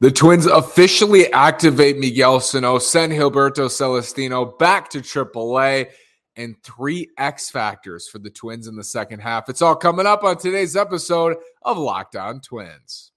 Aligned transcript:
The 0.00 0.10
Twins 0.10 0.46
officially 0.46 1.30
activate 1.30 1.98
Miguel 1.98 2.40
Sano, 2.40 2.78
send 2.78 3.12
Gilberto 3.12 3.68
Celestino 3.68 4.58
back 4.58 4.88
to 4.90 5.00
AAA, 5.00 5.90
and 6.36 6.56
three 6.62 7.10
X 7.18 7.50
factors 7.50 8.08
for 8.08 8.18
the 8.18 8.30
Twins 8.30 8.66
in 8.66 8.76
the 8.76 8.84
second 8.84 9.20
half. 9.20 9.50
It's 9.50 9.60
all 9.60 9.76
coming 9.76 10.06
up 10.06 10.24
on 10.24 10.38
today's 10.38 10.74
episode 10.74 11.36
of 11.62 11.76
Locked 11.76 12.16
On 12.16 12.40
Twins. 12.40 13.12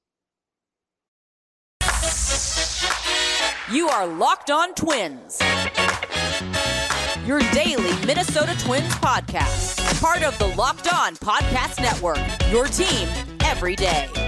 You 3.71 3.87
are 3.87 4.05
Locked 4.05 4.51
On 4.51 4.75
Twins, 4.75 5.39
your 7.25 7.39
daily 7.53 8.05
Minnesota 8.05 8.57
Twins 8.59 8.93
podcast, 8.95 10.01
part 10.01 10.23
of 10.23 10.37
the 10.37 10.47
Locked 10.57 10.93
On 10.93 11.15
Podcast 11.15 11.81
Network, 11.81 12.19
your 12.51 12.65
team 12.65 13.07
every 13.45 13.77
day. 13.77 14.22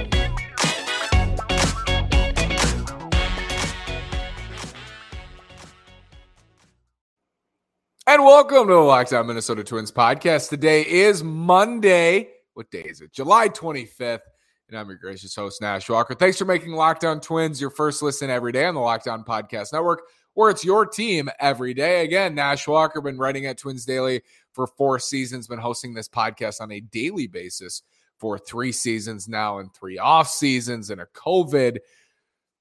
And 8.07 8.23
welcome 8.23 8.67
to 8.67 8.73
the 8.73 8.79
Locked 8.79 9.13
On 9.13 9.25
Minnesota 9.25 9.63
Twins 9.63 9.91
podcast. 9.91 10.49
Today 10.49 10.83
is 10.83 11.23
Monday. 11.23 12.29
What 12.53 12.69
day 12.69 12.83
is 12.83 13.01
it? 13.01 13.11
July 13.11 13.49
25th. 13.49 14.19
And 14.69 14.77
I'm 14.77 14.87
your 14.89 14.97
gracious 14.97 15.33
host, 15.33 15.59
Nash 15.59 15.89
Walker. 15.89 16.13
Thanks 16.13 16.37
for 16.37 16.45
making 16.45 16.73
Locked 16.73 17.03
On 17.03 17.19
Twins 17.19 17.59
your 17.59 17.71
first 17.71 18.03
listen 18.03 18.29
every 18.29 18.51
day 18.51 18.65
on 18.65 18.75
the 18.75 18.79
Locked 18.79 19.07
On 19.07 19.23
Podcast 19.23 19.73
Network, 19.73 20.03
where 20.35 20.51
it's 20.51 20.63
your 20.63 20.85
team 20.85 21.31
every 21.39 21.73
day. 21.73 22.05
Again, 22.05 22.35
Nash 22.35 22.67
Walker, 22.67 23.01
been 23.01 23.17
writing 23.17 23.47
at 23.47 23.57
Twins 23.57 23.85
Daily 23.85 24.21
for 24.53 24.67
four 24.67 24.99
seasons, 24.99 25.47
been 25.47 25.57
hosting 25.57 25.95
this 25.95 26.07
podcast 26.07 26.61
on 26.61 26.71
a 26.71 26.81
daily 26.81 27.25
basis 27.25 27.81
for 28.19 28.37
three 28.37 28.71
seasons 28.71 29.27
now 29.27 29.57
and 29.57 29.73
three 29.73 29.97
off 29.97 30.29
seasons 30.29 30.91
and 30.91 31.01
a 31.01 31.07
COVID 31.07 31.79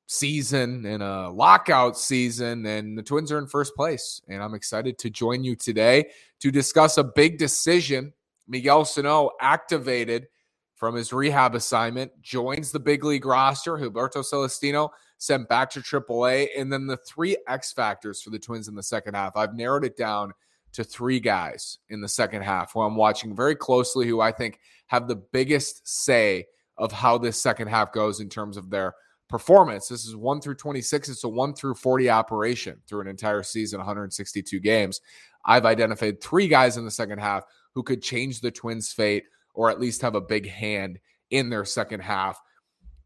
season 0.06 0.84
and 0.86 1.02
a 1.02 1.30
lockout 1.30 1.98
season, 1.98 2.66
and 2.66 2.97
the 2.97 3.02
Twins 3.02 3.33
are 3.33 3.38
in 3.38 3.47
first 3.47 3.74
place. 3.74 4.20
And 4.28 4.42
I'm 4.42 4.55
excited 4.55 4.98
to 4.98 5.10
join 5.10 5.44
you 5.44 5.56
today 5.56 6.10
to 6.41 6.50
discuss 6.50 6.98
a 6.98 7.05
big 7.05 7.38
decision. 7.38 8.12
Miguel 8.47 8.84
Sano 8.84 9.30
activated 9.41 10.28
from 10.75 10.94
his 10.94 11.12
rehab 11.12 11.55
assignment, 11.55 12.10
joins 12.20 12.72
the 12.72 12.80
big 12.80 13.05
league 13.05 13.25
roster. 13.25 13.78
Gilberto 13.78 14.22
Celestino 14.25 14.91
sent 15.19 15.48
back 15.48 15.70
to 15.70 15.80
AAA, 15.80 16.48
and 16.56 16.72
then 16.72 16.86
the 16.86 16.98
three 16.98 17.36
X 17.48 17.72
factors 17.72 18.20
for 18.20 18.30
the 18.30 18.38
Twins 18.38 18.69
in 18.69 18.75
the 18.75 18.82
second 18.82 19.14
half. 19.14 19.36
I've 19.36 19.55
narrowed 19.55 19.84
it 19.84 19.97
down 19.97 20.32
to 20.72 20.84
three 20.84 21.20
guys 21.20 21.78
in 21.88 22.00
the 22.00 22.08
second 22.08 22.42
half 22.42 22.72
who 22.72 22.82
I'm 22.82 22.97
watching 22.97 23.34
very 23.34 23.55
closely, 23.55 24.06
who 24.06 24.20
I 24.20 24.32
think 24.32 24.58
have 24.88 25.08
the 25.08 25.16
biggest 25.16 25.86
say 25.88 26.47
of 26.77 26.92
how 26.92 27.16
this 27.16 27.41
second 27.41 27.69
half 27.69 27.92
goes 27.92 28.20
in 28.20 28.28
terms 28.28 28.56
of 28.56 28.69
their 28.70 28.94
performance. 29.34 29.88
This 29.88 30.04
is 30.04 30.14
1 30.14 30.40
through 30.40 30.54
26. 30.54 31.08
It's 31.08 31.24
a 31.24 31.28
1 31.28 31.54
through 31.54 31.74
40 31.74 32.08
operation 32.08 32.80
through 32.86 33.00
an 33.00 33.08
entire 33.08 33.42
season, 33.42 33.80
162 33.80 34.60
games. 34.60 35.00
I've 35.44 35.66
identified 35.66 36.20
three 36.20 36.46
guys 36.46 36.76
in 36.76 36.84
the 36.84 36.91
second 36.92 37.18
half 37.18 37.42
who 37.74 37.82
could 37.82 38.00
change 38.00 38.41
the 38.41 38.52
Twins' 38.52 38.92
fate 38.92 39.24
or 39.52 39.70
at 39.70 39.80
least 39.80 40.02
have 40.02 40.14
a 40.14 40.20
big 40.20 40.48
hand 40.48 41.00
in 41.32 41.50
their 41.50 41.64
second 41.64 41.98
half. 41.98 42.41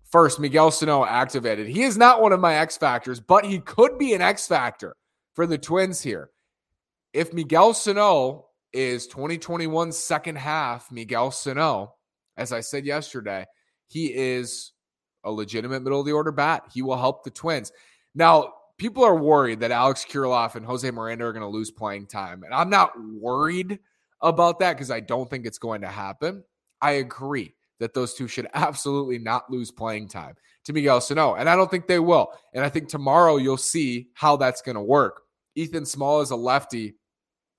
First, 0.04 0.38
Miguel 0.38 0.70
Sano 0.70 1.02
activated. 1.02 1.66
He 1.66 1.82
is 1.82 1.96
not 1.96 2.20
one 2.20 2.34
of 2.34 2.40
my 2.40 2.56
X 2.56 2.76
factors, 2.76 3.20
but 3.20 3.46
he 3.46 3.60
could 3.60 3.96
be 3.96 4.12
an 4.12 4.20
X 4.20 4.46
factor 4.46 4.96
for 5.32 5.46
the 5.46 5.56
Twins 5.56 6.02
here. 6.02 6.28
If 7.14 7.32
Miguel 7.32 7.72
Sano 7.72 8.48
is 8.74 9.06
2021 9.06 9.92
second 9.92 10.36
half, 10.36 10.92
Miguel 10.92 11.30
Sano, 11.30 11.94
as 12.36 12.52
I 12.52 12.60
said 12.60 12.84
yesterday, 12.84 13.46
he 13.86 14.12
is 14.12 14.72
a 15.24 15.30
legitimate 15.30 15.82
middle 15.82 16.00
of 16.00 16.06
the 16.06 16.12
order 16.12 16.32
bat. 16.32 16.64
He 16.72 16.82
will 16.82 16.96
help 16.96 17.24
the 17.24 17.30
Twins. 17.30 17.72
Now, 18.14 18.54
people 18.78 19.04
are 19.04 19.16
worried 19.16 19.60
that 19.60 19.70
Alex 19.70 20.04
Kirilloff 20.08 20.54
and 20.54 20.64
Jose 20.64 20.88
Miranda 20.90 21.24
are 21.24 21.32
going 21.32 21.42
to 21.42 21.48
lose 21.48 21.70
playing 21.70 22.06
time. 22.06 22.42
And 22.44 22.54
I'm 22.54 22.70
not 22.70 22.92
worried 23.02 23.78
about 24.20 24.60
that 24.60 24.74
because 24.74 24.90
I 24.90 25.00
don't 25.00 25.28
think 25.28 25.46
it's 25.46 25.58
going 25.58 25.82
to 25.82 25.88
happen. 25.88 26.44
I 26.80 26.92
agree 26.92 27.54
that 27.80 27.94
those 27.94 28.14
two 28.14 28.28
should 28.28 28.48
absolutely 28.54 29.18
not 29.18 29.50
lose 29.50 29.70
playing 29.70 30.08
time 30.08 30.34
to 30.64 30.72
Miguel 30.72 31.00
Sano. 31.00 31.34
And 31.34 31.48
I 31.48 31.56
don't 31.56 31.70
think 31.70 31.86
they 31.86 31.98
will. 31.98 32.32
And 32.54 32.64
I 32.64 32.68
think 32.68 32.88
tomorrow 32.88 33.36
you'll 33.36 33.56
see 33.56 34.08
how 34.14 34.36
that's 34.36 34.62
going 34.62 34.76
to 34.76 34.82
work. 34.82 35.22
Ethan 35.54 35.86
Small 35.86 36.20
is 36.20 36.30
a 36.30 36.36
lefty. 36.36 36.94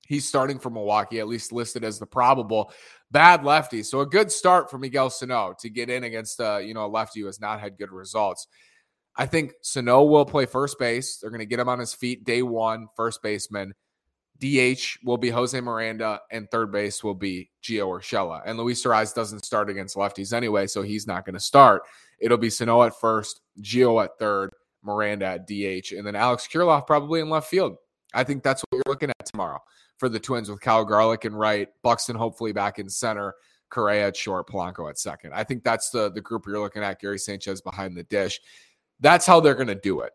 He's 0.07 0.27
starting 0.27 0.57
for 0.59 0.69
Milwaukee, 0.69 1.19
at 1.19 1.27
least 1.27 1.51
listed 1.51 1.83
as 1.83 1.99
the 1.99 2.05
probable 2.05 2.71
bad 3.11 3.43
lefty. 3.43 3.83
So 3.83 4.01
a 4.01 4.05
good 4.05 4.31
start 4.31 4.69
for 4.69 4.77
Miguel 4.77 5.09
Sano 5.09 5.53
to 5.59 5.69
get 5.69 5.89
in 5.89 6.03
against 6.03 6.39
uh, 6.39 6.57
you 6.57 6.73
know 6.73 6.85
a 6.85 6.87
lefty 6.87 7.21
who 7.21 7.25
has 7.25 7.39
not 7.39 7.59
had 7.59 7.77
good 7.77 7.91
results. 7.91 8.47
I 9.15 9.25
think 9.25 9.53
Sano 9.61 10.03
will 10.03 10.25
play 10.25 10.45
first 10.45 10.79
base. 10.79 11.17
They're 11.17 11.29
going 11.29 11.39
to 11.39 11.45
get 11.45 11.59
him 11.59 11.69
on 11.69 11.79
his 11.79 11.93
feet 11.93 12.23
day 12.23 12.41
one, 12.41 12.87
first 12.95 13.21
baseman. 13.21 13.73
DH 14.39 14.99
will 15.03 15.17
be 15.17 15.29
Jose 15.29 15.59
Miranda, 15.59 16.21
and 16.31 16.49
third 16.49 16.71
base 16.71 17.03
will 17.03 17.15
be 17.15 17.49
Gio 17.61 17.87
Urshela. 17.87 18.41
And 18.45 18.57
Luis 18.57 18.85
Arraez 18.85 19.13
doesn't 19.13 19.43
start 19.43 19.69
against 19.69 19.97
lefties 19.97 20.31
anyway, 20.31 20.65
so 20.67 20.81
he's 20.81 21.05
not 21.05 21.25
going 21.25 21.33
to 21.33 21.41
start. 21.41 21.81
It'll 22.19 22.37
be 22.37 22.49
Sano 22.49 22.83
at 22.83 22.97
first, 22.97 23.41
Gio 23.61 24.01
at 24.01 24.11
third, 24.17 24.51
Miranda 24.81 25.25
at 25.25 25.47
DH, 25.47 25.91
and 25.91 26.07
then 26.07 26.15
Alex 26.15 26.47
Kirilloff 26.47 26.87
probably 26.87 27.19
in 27.19 27.29
left 27.29 27.49
field. 27.49 27.75
I 28.13 28.23
think 28.23 28.43
that's 28.43 28.63
what 28.63 28.77
you're 28.77 28.91
looking 28.91 29.09
at 29.09 29.25
tomorrow 29.25 29.59
for 29.97 30.09
the 30.09 30.19
Twins 30.19 30.49
with 30.49 30.61
Kyle 30.61 30.85
Garlick 30.85 31.25
and 31.25 31.37
right, 31.37 31.69
Buxton 31.83 32.15
hopefully 32.15 32.53
back 32.53 32.79
in 32.79 32.89
center, 32.89 33.35
Correa 33.69 34.07
at 34.07 34.17
short, 34.17 34.47
Polanco 34.47 34.89
at 34.89 34.97
second. 34.97 35.33
I 35.33 35.43
think 35.43 35.63
that's 35.63 35.89
the 35.89 36.11
the 36.11 36.21
group 36.21 36.45
you're 36.47 36.59
looking 36.59 36.83
at. 36.83 36.99
Gary 36.99 37.19
Sanchez 37.19 37.61
behind 37.61 37.95
the 37.95 38.03
dish. 38.03 38.39
That's 38.99 39.25
how 39.25 39.39
they're 39.39 39.55
going 39.55 39.67
to 39.67 39.75
do 39.75 40.01
it. 40.01 40.13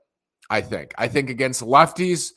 I 0.51 0.61
think. 0.61 0.93
I 0.99 1.09
think 1.09 1.31
against 1.31 1.63
lefties, 1.63 2.33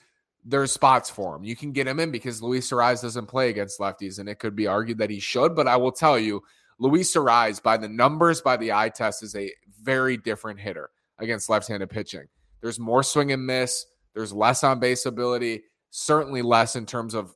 there's 0.46 0.72
spots 0.72 1.10
for 1.10 1.36
him. 1.36 1.44
You 1.44 1.56
can 1.56 1.72
get 1.72 1.88
him 1.88 2.00
in 2.00 2.12
because 2.12 2.42
Luis 2.42 2.72
Arraez 2.72 3.02
doesn't 3.02 3.26
play 3.26 3.50
against 3.50 3.80
lefties, 3.80 4.20
and 4.20 4.30
it 4.30 4.40
could 4.40 4.56
be 4.56 4.68
argued 4.68 5.00
that 5.00 5.10
he 5.10 5.20
should. 5.20 5.56
But 5.56 5.68
I 5.68 5.76
will 5.76 5.92
tell 5.92 6.18
you, 6.18 6.42
Luis 6.80 7.14
Arraez, 7.16 7.62
by 7.62 7.76
the 7.78 7.90
numbers, 7.90 8.42
by 8.42 8.56
the 8.56 8.72
eye 8.72 8.90
test, 8.90 9.24
is 9.24 9.36
a 9.36 9.52
very 9.82 10.16
different 10.18 10.60
hitter 10.60 10.90
against 11.20 11.50
left-handed 11.50 11.90
pitching. 11.90 12.28
There's 12.62 12.80
more 12.80 13.04
swing 13.04 13.32
and 13.32 13.46
miss. 13.46 13.86
There's 14.18 14.34
less 14.34 14.64
on 14.64 14.80
base 14.80 15.06
ability 15.06 15.62
certainly 15.92 16.42
less 16.42 16.76
in 16.76 16.86
terms 16.86 17.14
of 17.14 17.34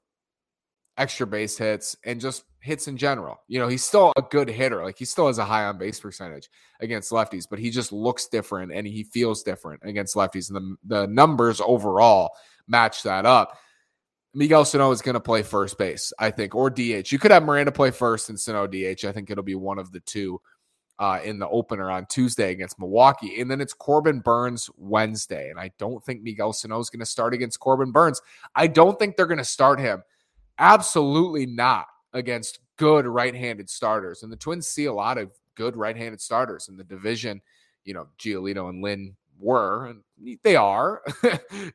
extra 0.98 1.26
base 1.26 1.58
hits 1.58 1.96
and 2.06 2.20
just 2.20 2.44
hits 2.60 2.88
in 2.88 2.98
general. 2.98 3.40
You 3.48 3.60
know, 3.60 3.68
he's 3.68 3.84
still 3.84 4.14
a 4.16 4.22
good 4.22 4.50
hitter. 4.50 4.84
Like 4.84 4.98
he 4.98 5.06
still 5.06 5.28
has 5.28 5.38
a 5.38 5.46
high 5.46 5.66
on 5.66 5.78
base 5.78 6.00
percentage 6.00 6.50
against 6.80 7.12
lefties, 7.12 7.46
but 7.50 7.60
he 7.60 7.70
just 7.70 7.92
looks 7.92 8.28
different 8.28 8.72
and 8.72 8.86
he 8.86 9.04
feels 9.04 9.44
different 9.44 9.82
against 9.84 10.16
lefties. 10.16 10.50
And 10.50 10.78
the, 10.84 10.98
the 10.98 11.08
numbers 11.08 11.62
overall 11.62 12.32
match 12.68 13.04
that 13.04 13.26
up. 13.26 13.58
Miguel 14.34 14.64
Sano 14.64 14.92
is 14.92 15.02
going 15.02 15.16
to 15.16 15.20
play 15.20 15.44
first 15.44 15.78
base, 15.78 16.14
I 16.18 16.32
think, 16.32 16.56
or 16.56 16.70
DH. 16.70 17.12
You 17.12 17.20
could 17.20 17.32
have 17.32 17.44
Miranda 17.44 17.72
play 17.72 17.92
first 17.92 18.30
and 18.30 18.40
Sano 18.40 18.66
DH. 18.66 19.04
I 19.04 19.12
think 19.12 19.30
it'll 19.30 19.44
be 19.44 19.56
one 19.56 19.78
of 19.78 19.92
the 19.92 20.00
two 20.00 20.40
uh, 21.00 21.20
in 21.24 21.40
the 21.40 21.50
opener 21.50 21.90
on 21.90 22.06
Tuesday 22.08 22.52
against 22.52 22.80
Milwaukee. 22.80 23.42
And 23.42 23.50
then 23.50 23.62
it's 23.62 23.74
Corbin 23.74 24.20
Burnes 24.20 24.70
Wednesday. 24.78 25.50
And 25.50 25.60
I 25.60 25.72
don't 25.78 26.04
think 26.04 26.22
Miguel 26.22 26.54
Sano 26.54 26.80
is 26.80 26.90
going 26.90 27.00
to 27.00 27.06
start 27.06 27.34
against 27.34 27.60
Corbin 27.60 27.92
Burnes. 27.92 28.22
I 28.56 28.68
don't 28.68 29.00
think 29.00 29.16
they're 29.16 29.26
going 29.26 29.38
to 29.38 29.44
start 29.44 29.80
him. 29.80 30.04
Absolutely 30.60 31.46
not 31.46 31.88
against 32.14 32.60
good 32.78 33.06
right 33.06 33.34
handed 33.34 33.70
starters. 33.70 34.24
And 34.24 34.32
the 34.32 34.38
Twins 34.38 34.68
see 34.68 34.86
a 34.86 34.94
lot 34.94 35.18
of 35.18 35.32
good 35.56 35.76
right 35.76 35.98
handed 35.98 36.22
starters 36.22 36.68
in 36.68 36.78
the 36.78 36.84
division. 36.84 37.42
You 37.84 37.96
know, 37.96 38.08
Giolito 38.20 38.70
and 38.70 38.84
Lynn 38.84 39.16
were, 39.40 39.88
and 39.88 40.38
they 40.44 40.56
are. 40.56 41.02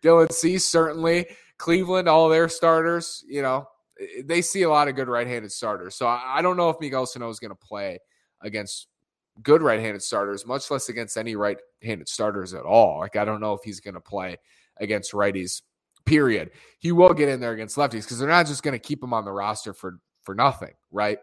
Dylan 0.05 0.31
Cease, 0.31 0.65
certainly. 0.65 1.27
Cleveland, 1.59 2.09
all 2.09 2.29
their 2.29 2.49
starters, 2.49 3.25
you 3.27 3.43
know, 3.43 3.67
they 4.25 4.43
see 4.43 4.63
a 4.63 4.69
lot 4.69 4.89
of 4.89 4.95
good 4.95 5.09
right 5.09 5.27
handed 5.27 5.51
starters. 5.51 5.95
So 5.95 6.07
I 6.07 6.43
don't 6.43 6.57
know 6.57 6.69
if 6.69 6.77
Miguel 6.81 7.07
Sano 7.07 7.29
is 7.31 7.41
going 7.41 7.51
to 7.51 7.57
play 7.57 7.99
against 8.43 8.89
good 9.43 9.63
right-handed 9.63 10.03
starters, 10.03 10.47
much 10.47 10.71
less 10.71 10.89
against 10.89 11.17
any 11.17 11.37
right-handed 11.37 12.09
starters 12.09 12.55
at 12.55 12.65
all. 12.65 13.01
Like 13.01 13.17
I 13.17 13.25
don't 13.25 13.41
know 13.41 13.53
if 13.53 13.63
he's 13.65 13.81
going 13.81 13.95
to 13.95 14.01
play 14.01 14.37
against 14.79 15.13
righties. 15.13 15.63
Period. 16.05 16.53
He 16.79 16.93
will 16.93 17.15
get 17.15 17.29
in 17.29 17.41
there 17.41 17.53
against 17.53 17.77
lefties 17.77 18.03
because 18.03 18.19
they're 18.19 18.29
not 18.29 18.47
just 18.47 18.63
going 18.63 18.79
to 18.79 18.79
keep 18.79 19.03
him 19.03 19.13
on 19.13 19.25
the 19.25 19.33
roster 19.33 19.75
for 19.75 19.99
for 20.23 20.35
nothing, 20.35 20.73
right? 20.91 21.19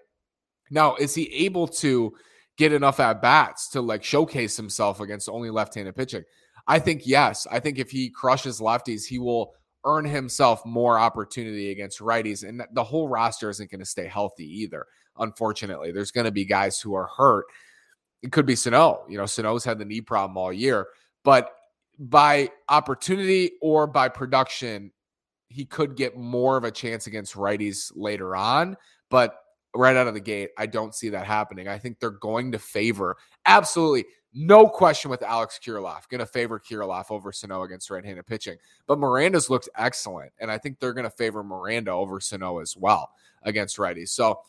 Now, 0.72 0.96
is 0.96 1.16
he 1.16 1.32
able 1.46 1.68
to 1.68 2.14
get 2.58 2.74
enough 2.74 3.00
at 3.00 3.22
bats 3.22 3.70
to 3.70 3.82
like 3.82 4.04
showcase 4.04 4.58
himself 4.58 5.00
against 5.00 5.30
only 5.30 5.50
left-handed 5.50 5.96
pitching? 5.96 6.24
I 6.68 6.80
think 6.80 7.04
yes. 7.06 7.48
I 7.50 7.60
think 7.60 7.80
if 7.80 7.92
he 7.92 8.10
crushes 8.10 8.60
lefties, 8.60 9.06
he 9.06 9.20
will 9.20 9.54
earn 9.86 10.06
himself 10.06 10.66
more 10.66 10.98
opportunity 10.98 11.72
against 11.72 12.00
righties, 12.00 12.48
and 12.48 12.64
the 12.74 12.84
whole 12.84 13.08
roster 13.08 13.50
isn't 13.50 13.72
going 13.72 13.80
to 13.80 13.86
stay 13.86 14.08
healthy 14.08 14.46
either. 14.46 14.86
Unfortunately, 15.18 15.92
there's 15.92 16.12
going 16.12 16.26
to 16.26 16.32
be 16.32 16.46
guys 16.46 16.80
who 16.80 16.94
are 16.94 17.10
hurt 17.18 17.46
it 18.24 18.32
could 18.32 18.46
be 18.46 18.56
Sano. 18.56 19.04
You 19.08 19.18
know, 19.18 19.26
Sano's 19.28 19.64
had 19.64 19.78
the 19.78 19.86
knee 19.86 20.02
problem 20.02 20.38
all 20.38 20.52
year, 20.52 20.88
but 21.24 21.52
by 22.00 22.50
opportunity 22.70 23.52
or 23.62 23.86
by 23.86 24.10
production, 24.10 24.92
he 25.50 25.66
could 25.66 25.96
get 25.96 26.18
more 26.18 26.58
of 26.58 26.64
a 26.64 26.72
chance 26.72 27.06
against 27.06 27.36
righties 27.36 27.92
later 27.96 28.36
on. 28.36 28.76
But 29.12 29.36
right 29.76 29.96
out 29.96 30.08
of 30.08 30.16
the 30.16 30.20
gate, 30.20 30.50
I 30.58 30.66
don't 30.66 30.96
see 30.96 31.10
that 31.10 31.28
happening. 31.28 31.68
I 31.68 31.78
think 31.78 32.00
they're 32.00 32.10
going 32.10 32.54
to 32.54 32.60
favor 32.60 33.18
absolutely 33.46 34.06
No 34.36 34.68
question 34.68 35.12
with 35.12 35.22
Alex 35.22 35.60
Kirilloff. 35.64 36.10
Going 36.10 36.20
to 36.20 36.26
favor 36.26 36.60
Kirilloff 36.60 37.12
over 37.12 37.32
Sano 37.32 37.62
against 37.62 37.92
right 37.92 38.04
handed 38.04 38.26
pitching. 38.26 38.58
But 38.88 38.98
Miranda's 38.98 39.50
looked 39.50 39.70
excellent. 39.78 40.32
And 40.40 40.50
I 40.50 40.58
think 40.58 40.80
they're 40.80 40.94
going 40.94 41.04
to 41.04 41.12
favor 41.12 41.44
Miranda 41.44 41.92
over 41.92 42.20
Sano 42.20 42.58
as 42.58 42.76
well 42.76 43.12
against 43.44 43.78
righties. 43.78 44.10
So 44.10 44.40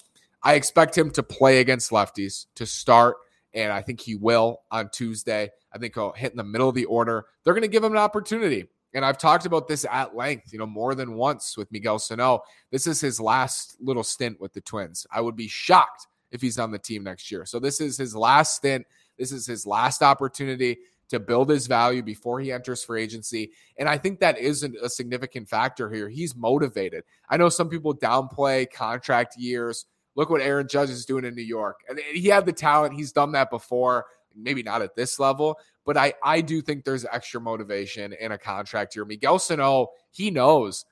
I 0.42 0.54
expect 0.54 0.96
him 0.96 1.10
to 1.10 1.22
play 1.22 1.60
against 1.60 1.90
lefties 1.90 2.46
to 2.54 2.64
start. 2.64 3.16
And 3.54 3.72
I 3.72 3.82
think 3.82 4.00
he 4.00 4.16
will 4.16 4.62
on 4.70 4.90
Tuesday. 4.90 5.50
I 5.72 5.78
think 5.78 5.94
he'll 5.94 6.12
hit 6.12 6.32
in 6.32 6.36
the 6.36 6.44
middle 6.44 6.68
of 6.68 6.74
the 6.74 6.84
order. 6.86 7.26
They're 7.42 7.54
going 7.54 7.62
to 7.62 7.68
give 7.68 7.84
him 7.84 7.92
an 7.92 7.98
opportunity. 7.98 8.66
And 8.94 9.04
I've 9.04 9.18
talked 9.18 9.44
about 9.44 9.66
this 9.66 9.84
at 9.90 10.14
length, 10.14 10.52
you 10.52 10.58
know, 10.58 10.66
more 10.66 10.94
than 10.94 11.14
once 11.14 11.56
with 11.56 11.70
Miguel 11.72 11.98
Sano. 11.98 12.42
This 12.70 12.86
is 12.86 13.00
his 13.00 13.20
last 13.20 13.76
little 13.80 14.04
stint 14.04 14.40
with 14.40 14.52
the 14.52 14.60
Twins. 14.60 15.06
I 15.12 15.20
would 15.20 15.36
be 15.36 15.48
shocked 15.48 16.06
if 16.30 16.40
he's 16.40 16.58
on 16.58 16.70
the 16.70 16.78
team 16.78 17.02
next 17.04 17.30
year. 17.30 17.44
So 17.44 17.58
this 17.58 17.80
is 17.80 17.96
his 17.96 18.14
last 18.14 18.56
stint. 18.56 18.86
This 19.18 19.32
is 19.32 19.46
his 19.46 19.66
last 19.66 20.02
opportunity 20.02 20.78
to 21.08 21.20
build 21.20 21.50
his 21.50 21.66
value 21.66 22.02
before 22.02 22.40
he 22.40 22.52
enters 22.52 22.84
free 22.84 23.02
agency. 23.02 23.52
And 23.78 23.88
I 23.88 23.98
think 23.98 24.20
that 24.20 24.38
isn't 24.38 24.76
a 24.82 24.88
significant 24.88 25.48
factor 25.48 25.90
here. 25.90 26.08
He's 26.08 26.34
motivated. 26.34 27.04
I 27.28 27.36
know 27.36 27.48
some 27.48 27.68
people 27.68 27.94
downplay 27.94 28.70
contract 28.72 29.36
years. 29.36 29.86
Look 30.16 30.30
what 30.30 30.40
Aaron 30.40 30.68
Judge 30.68 30.90
is 30.90 31.04
doing 31.04 31.24
in 31.24 31.34
New 31.34 31.42
York. 31.42 31.80
And 31.88 31.98
he 31.98 32.28
had 32.28 32.46
the 32.46 32.52
talent. 32.52 32.94
He's 32.94 33.12
done 33.12 33.32
that 33.32 33.50
before, 33.50 34.06
maybe 34.34 34.62
not 34.62 34.82
at 34.82 34.94
this 34.94 35.18
level, 35.18 35.58
but 35.84 35.96
I, 35.96 36.14
I 36.22 36.40
do 36.40 36.62
think 36.62 36.84
there's 36.84 37.04
extra 37.04 37.40
motivation 37.40 38.12
in 38.12 38.32
a 38.32 38.38
contract 38.38 38.94
here. 38.94 39.04
Miguel 39.04 39.38
Sano, 39.38 39.88
he 40.10 40.30
knows 40.30 40.84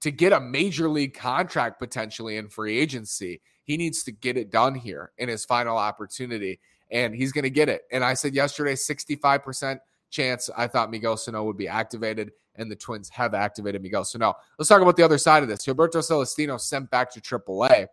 to 0.00 0.10
get 0.10 0.32
a 0.32 0.40
major 0.40 0.88
league 0.88 1.14
contract 1.14 1.78
potentially 1.78 2.36
in 2.36 2.48
free 2.48 2.78
agency, 2.78 3.40
he 3.64 3.76
needs 3.76 4.04
to 4.04 4.12
get 4.12 4.36
it 4.36 4.50
done 4.50 4.74
here 4.74 5.12
in 5.18 5.28
his 5.28 5.44
final 5.44 5.76
opportunity 5.76 6.60
and 6.90 7.14
he's 7.14 7.32
going 7.32 7.44
to 7.44 7.50
get 7.50 7.68
it. 7.68 7.82
And 7.90 8.04
I 8.04 8.14
said 8.14 8.34
yesterday, 8.34 8.74
65% 8.74 9.78
chance 10.10 10.48
I 10.56 10.66
thought 10.66 10.90
Miguel 10.90 11.16
Sano 11.16 11.44
would 11.44 11.56
be 11.56 11.68
activated, 11.68 12.32
and 12.54 12.70
the 12.70 12.76
Twins 12.76 13.08
have 13.10 13.34
activated 13.34 13.82
Miguel 13.82 14.04
Sano. 14.04 14.34
Let's 14.58 14.68
talk 14.68 14.82
about 14.82 14.96
the 14.96 15.02
other 15.02 15.18
side 15.18 15.42
of 15.42 15.48
this. 15.48 15.66
Gilberto 15.66 16.02
Celestino 16.02 16.60
sent 16.60 16.90
back 16.90 17.12
to 17.12 17.20
AAA. 17.20 17.86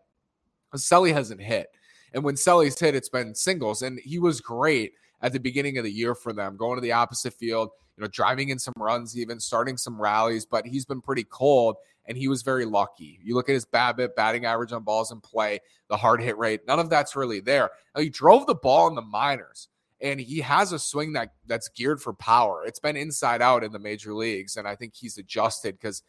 Selly 0.80 1.14
hasn't 1.14 1.42
hit. 1.42 1.68
And 2.14 2.24
when 2.24 2.36
Selly's 2.36 2.80
hit, 2.80 2.96
it's 2.96 3.10
been 3.10 3.34
singles. 3.34 3.81
And 3.81 4.00
he 4.00 4.20
was 4.20 4.40
great 4.42 4.94
at 5.22 5.34
the 5.34 5.40
beginning 5.40 5.78
of 5.78 5.84
the 5.84 5.92
year 5.92 6.14
for 6.14 6.34
them, 6.34 6.58
going 6.58 6.75
to 6.75 6.81
the 6.81 6.92
opposite 6.92 7.34
field, 7.34 7.70
you 7.98 8.02
know, 8.02 8.08
driving 8.08 8.50
in 8.50 8.60
some 8.60 8.74
runs, 8.78 9.18
even 9.18 9.40
starting 9.40 9.78
some 9.78 10.00
rallies, 10.00 10.46
but 10.46 10.66
he's 10.66 10.86
been 10.86 11.02
pretty 11.02 11.24
cold 11.24 11.78
and 12.06 12.18
he 12.18 12.28
was 12.28 12.42
very 12.42 12.66
lucky. 12.66 13.20
You 13.24 13.36
look 13.36 13.48
at 13.48 13.54
his 13.54 13.66
BABIP, 13.66 14.16
batting 14.16 14.46
average 14.46 14.74
on 14.74 14.84
balls 14.84 15.12
in 15.12 15.22
play, 15.22 15.60
the 15.88 15.96
hard 15.96 16.22
hit 16.22 16.38
rate, 16.38 16.68
none 16.68 16.80
of 16.80 16.90
that's 16.90 17.16
really 17.16 17.40
there. 17.40 17.72
Now, 17.96 18.02
he 18.02 18.10
drove 18.10 18.46
the 18.46 18.56
ball 18.56 18.88
in 18.88 18.96
the 18.96 19.02
minors 19.02 19.69
and 20.02 20.19
he 20.19 20.42
has 20.42 20.74
a 20.74 20.80
swing 20.80 21.14
that 21.14 21.30
that's 21.48 21.69
geared 21.69 22.02
for 22.02 22.14
power. 22.14 22.66
It's 22.66 22.80
been 22.80 22.98
inside 22.98 23.42
out 23.42 23.64
in 23.64 23.72
the 23.72 23.80
major 23.80 24.14
leagues 24.14 24.58
and 24.58 24.68
I 24.68 24.76
think 24.76 24.94
he's 24.94 25.18
adjusted 25.18 25.80
cuz 25.80 26.04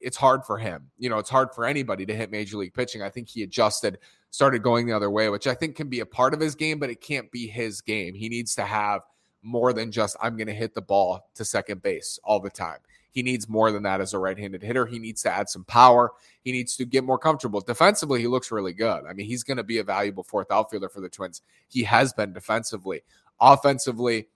it's 0.00 0.16
hard 0.16 0.44
for 0.44 0.58
him. 0.58 0.90
You 0.98 1.10
know, 1.10 1.18
it's 1.18 1.30
hard 1.30 1.54
for 1.54 1.64
anybody 1.66 2.06
to 2.06 2.14
hit 2.14 2.30
major 2.30 2.56
league 2.56 2.74
pitching. 2.74 3.02
I 3.02 3.10
think 3.10 3.28
he 3.28 3.42
adjusted, 3.42 3.98
started 4.30 4.62
going 4.62 4.86
the 4.86 4.92
other 4.92 5.10
way, 5.10 5.28
which 5.28 5.46
I 5.46 5.54
think 5.54 5.76
can 5.76 5.88
be 5.88 6.00
a 6.00 6.06
part 6.06 6.34
of 6.34 6.40
his 6.40 6.54
game, 6.54 6.78
but 6.78 6.90
it 6.90 7.00
can't 7.00 7.30
be 7.30 7.46
his 7.46 7.80
game. 7.80 8.14
He 8.14 8.28
needs 8.28 8.54
to 8.56 8.64
have 8.64 9.02
more 9.42 9.72
than 9.72 9.90
just 9.90 10.16
I'm 10.20 10.36
going 10.36 10.46
to 10.46 10.54
hit 10.54 10.74
the 10.74 10.82
ball 10.82 11.30
to 11.34 11.44
second 11.44 11.82
base 11.82 12.18
all 12.24 12.40
the 12.40 12.50
time. 12.50 12.78
He 13.12 13.22
needs 13.22 13.48
more 13.48 13.72
than 13.72 13.82
that 13.82 14.00
as 14.00 14.14
a 14.14 14.18
right 14.18 14.38
handed 14.38 14.62
hitter. 14.62 14.86
He 14.86 14.98
needs 14.98 15.22
to 15.22 15.32
add 15.32 15.48
some 15.48 15.64
power. 15.64 16.12
He 16.42 16.52
needs 16.52 16.76
to 16.76 16.84
get 16.84 17.02
more 17.02 17.18
comfortable. 17.18 17.60
Defensively, 17.60 18.20
he 18.20 18.28
looks 18.28 18.52
really 18.52 18.72
good. 18.72 19.04
I 19.08 19.12
mean, 19.12 19.26
he's 19.26 19.42
going 19.42 19.56
to 19.56 19.64
be 19.64 19.78
a 19.78 19.84
valuable 19.84 20.22
fourth 20.22 20.50
outfielder 20.52 20.88
for 20.88 21.00
the 21.00 21.08
Twins. 21.08 21.42
He 21.68 21.82
has 21.84 22.12
been 22.12 22.32
defensively. 22.32 23.02
Offensively, 23.40 24.28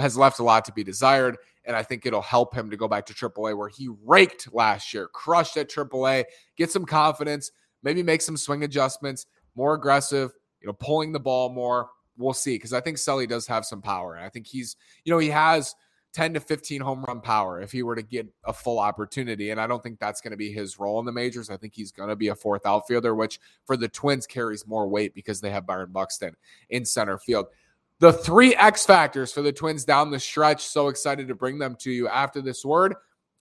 has 0.00 0.16
left 0.16 0.40
a 0.40 0.42
lot 0.42 0.64
to 0.64 0.72
be 0.72 0.82
desired. 0.82 1.36
And 1.66 1.76
I 1.76 1.82
think 1.82 2.06
it'll 2.06 2.22
help 2.22 2.54
him 2.54 2.70
to 2.70 2.76
go 2.76 2.88
back 2.88 3.06
to 3.06 3.14
AAA 3.14 3.56
where 3.56 3.68
he 3.68 3.88
raked 4.04 4.52
last 4.54 4.94
year, 4.94 5.08
crushed 5.08 5.56
at 5.56 5.68
AAA, 5.68 6.24
get 6.56 6.70
some 6.70 6.84
confidence, 6.84 7.50
maybe 7.82 8.02
make 8.02 8.22
some 8.22 8.36
swing 8.36 8.64
adjustments, 8.64 9.26
more 9.54 9.74
aggressive, 9.74 10.32
you 10.60 10.66
know, 10.66 10.72
pulling 10.74 11.12
the 11.12 11.20
ball 11.20 11.48
more. 11.48 11.90
We'll 12.18 12.32
see 12.32 12.54
because 12.54 12.72
I 12.72 12.80
think 12.80 12.96
Selly 12.96 13.28
does 13.28 13.46
have 13.48 13.66
some 13.66 13.82
power. 13.82 14.14
And 14.14 14.24
I 14.24 14.28
think 14.28 14.46
he's, 14.46 14.76
you 15.04 15.12
know, 15.12 15.18
he 15.18 15.28
has 15.28 15.74
10 16.16 16.32
to 16.32 16.40
15 16.40 16.80
home 16.80 17.04
run 17.06 17.20
power 17.20 17.60
if 17.60 17.70
he 17.70 17.82
were 17.82 17.94
to 17.94 18.02
get 18.02 18.26
a 18.46 18.52
full 18.52 18.78
opportunity. 18.78 19.50
And 19.50 19.60
I 19.60 19.66
don't 19.66 19.82
think 19.82 19.98
that's 19.98 20.22
going 20.22 20.30
to 20.30 20.36
be 20.36 20.50
his 20.50 20.78
role 20.78 20.98
in 20.98 21.04
the 21.04 21.12
majors. 21.12 21.50
I 21.50 21.58
think 21.58 21.74
he's 21.74 21.92
going 21.92 22.08
to 22.08 22.16
be 22.16 22.28
a 22.28 22.34
fourth 22.34 22.64
outfielder, 22.64 23.14
which 23.14 23.38
for 23.66 23.76
the 23.76 23.88
Twins 23.88 24.26
carries 24.26 24.66
more 24.66 24.88
weight 24.88 25.14
because 25.14 25.42
they 25.42 25.50
have 25.50 25.66
Byron 25.66 25.92
Buxton 25.92 26.34
in 26.70 26.86
center 26.86 27.18
field. 27.18 27.48
The 27.98 28.12
three 28.12 28.54
X 28.54 28.84
factors 28.84 29.32
for 29.32 29.40
the 29.40 29.52
Twins 29.52 29.86
down 29.86 30.10
the 30.10 30.20
stretch. 30.20 30.66
So 30.66 30.88
excited 30.88 31.28
to 31.28 31.34
bring 31.34 31.58
them 31.58 31.76
to 31.80 31.90
you 31.90 32.08
after 32.08 32.42
this 32.42 32.64
word 32.64 32.94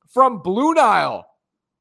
from 0.08 0.42
Blue 0.42 0.74
Nile. 0.74 1.26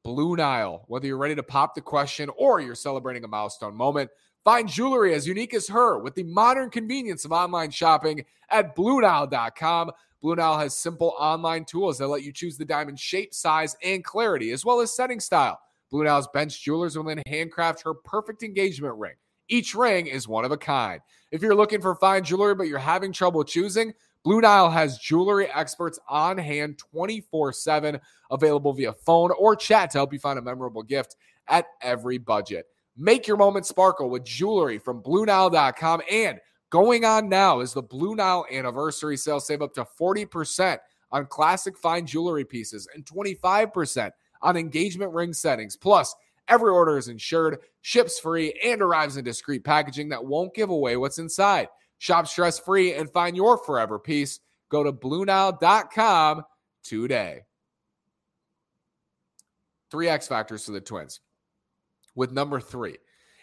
Blue 0.03 0.35
Nile. 0.35 0.83
Whether 0.87 1.07
you're 1.07 1.17
ready 1.17 1.35
to 1.35 1.43
pop 1.43 1.73
the 1.73 1.81
question 1.81 2.29
or 2.37 2.59
you're 2.59 2.75
celebrating 2.75 3.23
a 3.23 3.29
milestone 3.29 3.75
moment, 3.75 4.09
find 4.43 4.67
jewelry 4.67 5.13
as 5.13 5.25
unique 5.25 5.53
as 5.53 5.69
her 5.69 5.99
with 5.99 6.15
the 6.15 6.23
modern 6.23 6.69
convenience 6.69 7.23
of 7.23 7.31
online 7.31 7.71
shopping 7.71 8.25
at 8.49 8.75
BlueNile.com. 8.75 9.91
Blue 10.21 10.35
Nile 10.35 10.59
has 10.59 10.75
simple 10.75 11.13
online 11.17 11.63
tools 11.63 11.97
that 11.97 12.07
let 12.07 12.23
you 12.23 12.33
choose 12.33 12.57
the 12.57 12.65
diamond 12.65 12.99
shape, 12.99 13.33
size, 13.33 13.77
and 13.83 14.03
clarity, 14.03 14.51
as 14.51 14.65
well 14.65 14.81
as 14.81 14.95
setting 14.95 15.19
style. 15.21 15.59
Blue 15.91 16.03
Nile's 16.03 16.27
bench 16.33 16.61
jewelers 16.61 16.97
will 16.97 17.05
then 17.05 17.21
handcraft 17.25 17.83
her 17.83 17.93
perfect 17.93 18.43
engagement 18.43 18.95
ring. 18.95 19.15
Each 19.47 19.75
ring 19.75 20.07
is 20.07 20.27
one 20.27 20.45
of 20.45 20.51
a 20.51 20.57
kind. 20.57 21.01
If 21.31 21.41
you're 21.41 21.55
looking 21.55 21.81
for 21.81 21.95
fine 21.95 22.23
jewelry 22.23 22.55
but 22.55 22.67
you're 22.67 22.79
having 22.79 23.11
trouble 23.11 23.43
choosing, 23.43 23.93
Blue 24.23 24.41
Nile 24.41 24.69
has 24.69 24.97
jewelry 24.97 25.47
experts 25.53 25.99
on 26.07 26.37
hand 26.37 26.79
24 26.79 27.53
7, 27.53 27.99
available 28.31 28.73
via 28.73 28.93
phone 28.93 29.31
or 29.37 29.55
chat 29.55 29.91
to 29.91 29.99
help 29.99 30.13
you 30.13 30.19
find 30.19 30.39
a 30.39 30.41
memorable 30.41 30.83
gift 30.83 31.15
at 31.47 31.65
every 31.81 32.17
budget. 32.17 32.65
Make 32.97 33.27
your 33.27 33.37
moment 33.37 33.65
sparkle 33.65 34.09
with 34.09 34.23
jewelry 34.23 34.79
from 34.79 35.03
BlueNile.com 35.03 36.01
and 36.09 36.39
Going 36.75 37.05
on 37.05 37.29
now 37.29 37.61
is 37.61 37.71
the 37.71 37.81
Blue 37.81 38.15
Nile 38.15 38.45
anniversary 38.51 39.15
sale. 39.15 39.39
Save 39.39 39.61
up 39.61 39.73
to 39.75 39.85
40% 39.97 40.77
on 41.09 41.25
classic 41.27 41.77
fine 41.77 42.05
jewelry 42.05 42.43
pieces 42.43 42.85
and 42.93 43.05
25% 43.05 44.11
on 44.41 44.57
engagement 44.57 45.13
ring 45.13 45.31
settings. 45.31 45.77
Plus, 45.77 46.13
every 46.47 46.69
order 46.69 46.97
is 46.97 47.07
insured, 47.07 47.59
ships 47.81 48.19
free, 48.19 48.59
and 48.63 48.81
arrives 48.81 49.17
in 49.17 49.23
discreet 49.23 49.63
packaging 49.63 50.09
that 50.09 50.25
won't 50.25 50.53
give 50.53 50.69
away 50.69 50.97
what's 50.97 51.19
inside. 51.19 51.67
Shop 51.97 52.27
stress 52.27 52.59
free 52.59 52.93
and 52.93 53.11
find 53.11 53.35
your 53.35 53.57
forever 53.57 53.99
piece. 53.99 54.39
Go 54.69 54.83
to 54.83 54.91
BlueNile.com 54.91 56.43
today. 56.83 57.41
Three 59.91 60.09
X 60.09 60.27
factors 60.27 60.65
to 60.65 60.71
the 60.71 60.81
Twins. 60.81 61.21
With 62.15 62.31
number 62.31 62.59
three, 62.59 62.97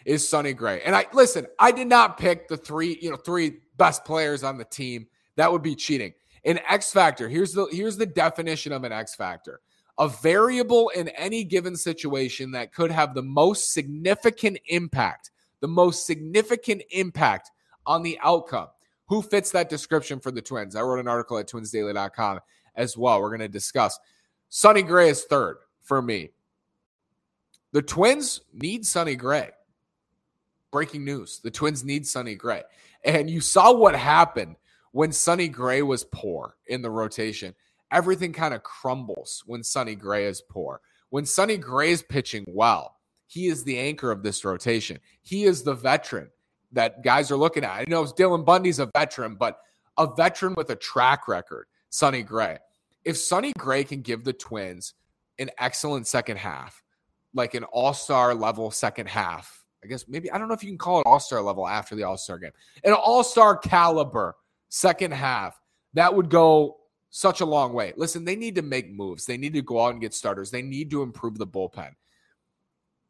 is 0.05 0.27
Sonny 0.27 0.53
Gray. 0.53 0.81
And 0.81 0.95
I 0.95 1.05
listen, 1.13 1.47
I 1.59 1.71
did 1.71 1.87
not 1.87 2.17
pick 2.17 2.47
the 2.47 2.57
three, 2.57 2.97
you 3.01 3.09
know, 3.09 3.15
three 3.15 3.59
best 3.77 4.05
players 4.05 4.43
on 4.43 4.57
the 4.57 4.65
team. 4.65 5.07
That 5.35 5.51
would 5.51 5.61
be 5.61 5.75
cheating. 5.75 6.13
An 6.45 6.59
X 6.69 6.91
factor, 6.91 7.29
here's 7.29 7.53
the 7.53 7.67
here's 7.71 7.97
the 7.97 8.05
definition 8.05 8.73
of 8.73 8.83
an 8.83 8.91
X 8.91 9.15
factor. 9.15 9.61
A 9.99 10.07
variable 10.07 10.89
in 10.89 11.09
any 11.09 11.43
given 11.43 11.75
situation 11.75 12.51
that 12.51 12.73
could 12.73 12.91
have 12.91 13.13
the 13.13 13.21
most 13.21 13.73
significant 13.73 14.57
impact, 14.67 15.31
the 15.59 15.67
most 15.67 16.05
significant 16.05 16.81
impact 16.91 17.51
on 17.85 18.01
the 18.01 18.17
outcome. 18.23 18.67
Who 19.07 19.21
fits 19.21 19.51
that 19.51 19.69
description 19.69 20.19
for 20.19 20.31
the 20.31 20.41
Twins? 20.41 20.75
I 20.75 20.81
wrote 20.81 20.99
an 20.99 21.07
article 21.07 21.37
at 21.37 21.47
twinsdaily.com 21.47 22.39
as 22.75 22.97
well. 22.97 23.21
We're 23.21 23.29
going 23.29 23.41
to 23.41 23.47
discuss. 23.47 23.99
Sonny 24.49 24.81
Gray 24.81 25.09
is 25.09 25.23
third 25.25 25.57
for 25.81 26.01
me. 26.01 26.31
The 27.71 27.81
Twins 27.81 28.41
need 28.53 28.85
Sonny 28.85 29.15
Gray 29.15 29.51
breaking 30.73 31.05
news. 31.05 31.39
The 31.41 31.51
Twins 31.51 31.85
need 31.85 32.05
Sonny 32.05 32.35
Gray. 32.35 32.63
And 33.05 33.29
you 33.29 33.39
saw 33.39 33.71
what 33.71 33.95
happened 33.95 34.57
when 34.91 35.13
Sonny 35.13 35.47
Gray 35.47 35.83
was 35.83 36.03
poor 36.03 36.57
in 36.67 36.81
the 36.81 36.89
rotation. 36.89 37.55
Everything 37.93 38.33
kind 38.33 38.55
of 38.55 38.63
crumbles 38.63 39.43
when 39.45 39.63
Sonny 39.63 39.93
Gray 39.93 40.25
is 40.25 40.41
poor. 40.41 40.81
When 41.11 41.25
Sonny 41.25 41.57
Gray 41.57 41.91
is 41.91 42.01
pitching 42.01 42.43
well, 42.47 42.97
he 43.27 43.47
is 43.47 43.63
the 43.63 43.77
anchor 43.77 44.11
of 44.11 44.23
this 44.23 44.43
rotation. 44.43 44.97
He 45.21 45.43
is 45.43 45.61
the 45.61 45.75
veteran 45.75 46.29
that 46.71 47.03
guys 47.03 47.29
are 47.29 47.37
looking 47.37 47.63
at. 47.63 47.71
I 47.71 47.85
know 47.87 48.03
Dylan 48.03 48.43
Bundy's 48.43 48.79
a 48.79 48.89
veteran, 48.95 49.35
but 49.35 49.59
a 49.97 50.07
veteran 50.15 50.55
with 50.55 50.71
a 50.71 50.75
track 50.75 51.27
record, 51.27 51.67
Sonny 51.89 52.23
Gray. 52.23 52.57
If 53.05 53.15
Sonny 53.15 53.53
Gray 53.59 53.83
can 53.83 54.01
give 54.01 54.23
the 54.23 54.33
Twins 54.33 54.95
an 55.37 55.51
excellent 55.59 56.07
second 56.07 56.37
half, 56.37 56.81
like 57.35 57.53
an 57.53 57.63
all 57.65 57.93
star 57.93 58.33
level 58.33 58.71
second 58.71 59.07
half, 59.07 59.63
I 59.83 59.87
guess 59.87 60.07
maybe 60.07 60.31
I 60.31 60.39
don't 60.39 60.47
know 60.47 60.53
if 60.55 60.63
you 60.63 60.69
can 60.69 60.79
call 60.79 60.99
it 60.99 61.05
all 61.05 61.19
star 61.19 61.41
level 61.41 61.67
after 61.67 61.95
the 61.95 62.03
all 62.03 62.17
star 62.17 62.39
game. 62.39 62.51
An 62.83 62.93
all 62.93 63.23
star 63.23 63.55
caliber 63.55 64.35
second 64.69 65.13
half 65.13 65.59
that 65.93 66.15
would 66.15 66.29
go 66.29 66.77
such 67.15 67.41
a 67.41 67.45
long 67.45 67.73
way. 67.73 67.93
Listen, 67.95 68.25
they 68.25 68.35
need 68.35 68.55
to 68.55 68.63
make 68.63 68.91
moves. 68.91 69.27
They 69.27 69.37
need 69.37 69.53
to 69.53 69.61
go 69.61 69.85
out 69.85 69.91
and 69.91 70.01
get 70.01 70.15
starters. 70.15 70.49
They 70.49 70.63
need 70.63 70.89
to 70.89 71.03
improve 71.03 71.37
the 71.37 71.45
bullpen. 71.45 71.91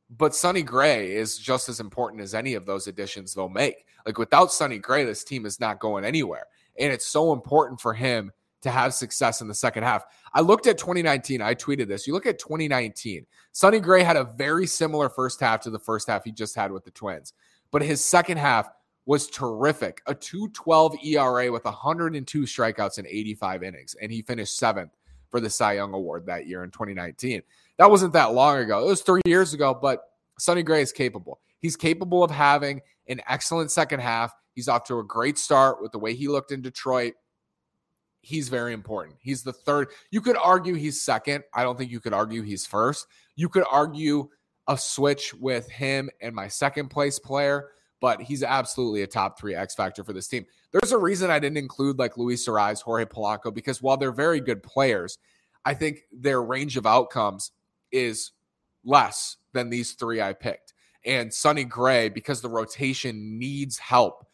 But 0.09 0.35
Sonny 0.35 0.61
Gray 0.61 1.15
is 1.15 1.37
just 1.37 1.69
as 1.69 1.79
important 1.79 2.21
as 2.21 2.35
any 2.35 2.55
of 2.55 2.65
those 2.65 2.87
additions 2.87 3.33
they'll 3.33 3.47
make. 3.47 3.85
Like 4.05 4.17
without 4.17 4.51
Sonny 4.51 4.77
Gray, 4.77 5.05
this 5.05 5.23
team 5.23 5.45
is 5.45 5.61
not 5.61 5.79
going 5.79 6.03
anywhere. 6.03 6.47
And 6.77 6.91
it's 6.91 7.07
so 7.07 7.31
important 7.31 7.79
for 7.79 7.93
him 7.93 8.33
to 8.63 8.69
have 8.69 8.93
success 8.93 9.39
in 9.39 9.47
the 9.47 9.53
second 9.53 9.83
half. 9.83 10.03
I 10.33 10.41
looked 10.41 10.67
at 10.67 10.77
2019. 10.77 11.41
I 11.41 11.55
tweeted 11.55 11.87
this. 11.87 12.05
You 12.05 12.11
look 12.11 12.25
at 12.25 12.39
2019. 12.39 13.25
Sonny 13.53 13.79
Gray 13.79 14.03
had 14.03 14.17
a 14.17 14.25
very 14.35 14.67
similar 14.67 15.07
first 15.07 15.39
half 15.39 15.61
to 15.61 15.69
the 15.69 15.79
first 15.79 16.09
half 16.09 16.25
he 16.25 16.33
just 16.33 16.55
had 16.57 16.73
with 16.73 16.83
the 16.83 16.91
Twins, 16.91 17.31
but 17.71 17.81
his 17.81 18.03
second 18.03 18.37
half 18.37 18.69
was 19.05 19.27
terrific. 19.27 20.01
A 20.07 20.15
212 20.15 20.95
ERA 21.03 21.51
with 21.51 21.65
102 21.65 22.41
strikeouts 22.43 22.99
in 22.99 23.07
85 23.07 23.63
innings, 23.63 23.95
and 24.01 24.11
he 24.11 24.21
finished 24.21 24.57
seventh 24.57 24.91
for 25.29 25.39
the 25.39 25.49
Cy 25.49 25.73
Young 25.73 25.93
Award 25.93 26.25
that 26.27 26.47
year 26.47 26.63
in 26.63 26.71
2019. 26.71 27.41
That 27.77 27.89
wasn't 27.89 28.13
that 28.13 28.33
long 28.33 28.59
ago. 28.59 28.83
It 28.83 28.87
was 28.87 29.01
three 29.01 29.21
years 29.25 29.53
ago, 29.53 29.77
but 29.79 30.01
Sonny 30.37 30.63
Gray 30.63 30.81
is 30.81 30.91
capable. 30.91 31.39
He's 31.59 31.75
capable 31.75 32.23
of 32.23 32.31
having 32.31 32.81
an 33.07 33.21
excellent 33.27 33.71
second 33.71 33.99
half. 33.99 34.33
He's 34.53 34.67
off 34.67 34.83
to 34.85 34.99
a 34.99 35.03
great 35.03 35.37
start 35.37 35.81
with 35.81 35.91
the 35.91 35.99
way 35.99 36.13
he 36.13 36.27
looked 36.27 36.51
in 36.51 36.61
Detroit. 36.61 37.13
He's 38.21 38.47
very 38.47 38.73
important. 38.73 39.17
He's 39.19 39.43
the 39.43 39.51
third. 39.51 39.89
You 40.11 40.21
could 40.21 40.37
argue 40.37 40.75
he's 40.75 41.01
second. 41.01 41.43
I 41.53 41.63
don't 41.63 41.77
think 41.77 41.91
you 41.91 41.99
could 41.99 42.13
argue 42.13 42.41
he's 42.41 42.65
first. 42.65 43.07
You 43.35 43.49
could 43.49 43.65
argue 43.69 44.29
a 44.67 44.77
switch 44.77 45.33
with 45.33 45.69
him 45.69 46.09
and 46.21 46.33
my 46.33 46.47
second 46.47 46.89
place 46.89 47.19
player 47.19 47.69
but 48.03 48.21
he's 48.21 48.43
absolutely 48.43 49.01
a 49.03 49.07
top 49.07 49.39
three 49.39 49.55
X 49.55 49.75
factor 49.75 50.03
for 50.03 50.11
this 50.11 50.27
team. 50.27 50.45
There's 50.73 50.91
a 50.91 50.97
reason 50.97 51.31
I 51.31 51.39
didn't 51.39 51.57
include 51.57 51.97
like 51.97 52.17
Luis 52.17 52.45
Arraez, 52.49 52.81
Jorge 52.81 53.05
Polanco, 53.05 53.53
because 53.53 53.81
while 53.81 53.95
they're 53.95 54.11
very 54.11 54.41
good 54.41 54.61
players, 54.61 55.17
I 55.63 55.73
think 55.73 56.01
their 56.11 56.43
range 56.43 56.75
of 56.75 56.85
outcomes 56.85 57.51
is 57.93 58.31
less 58.83 59.37
than 59.53 59.69
these 59.69 59.93
three 59.93 60.21
I 60.21 60.33
picked. 60.33 60.73
And 61.05 61.33
Sonny 61.33 61.63
Gray, 61.63 62.09
because 62.09 62.41
the 62.41 62.49
rotation 62.49 63.39
needs 63.39 63.77
help, 63.77 64.27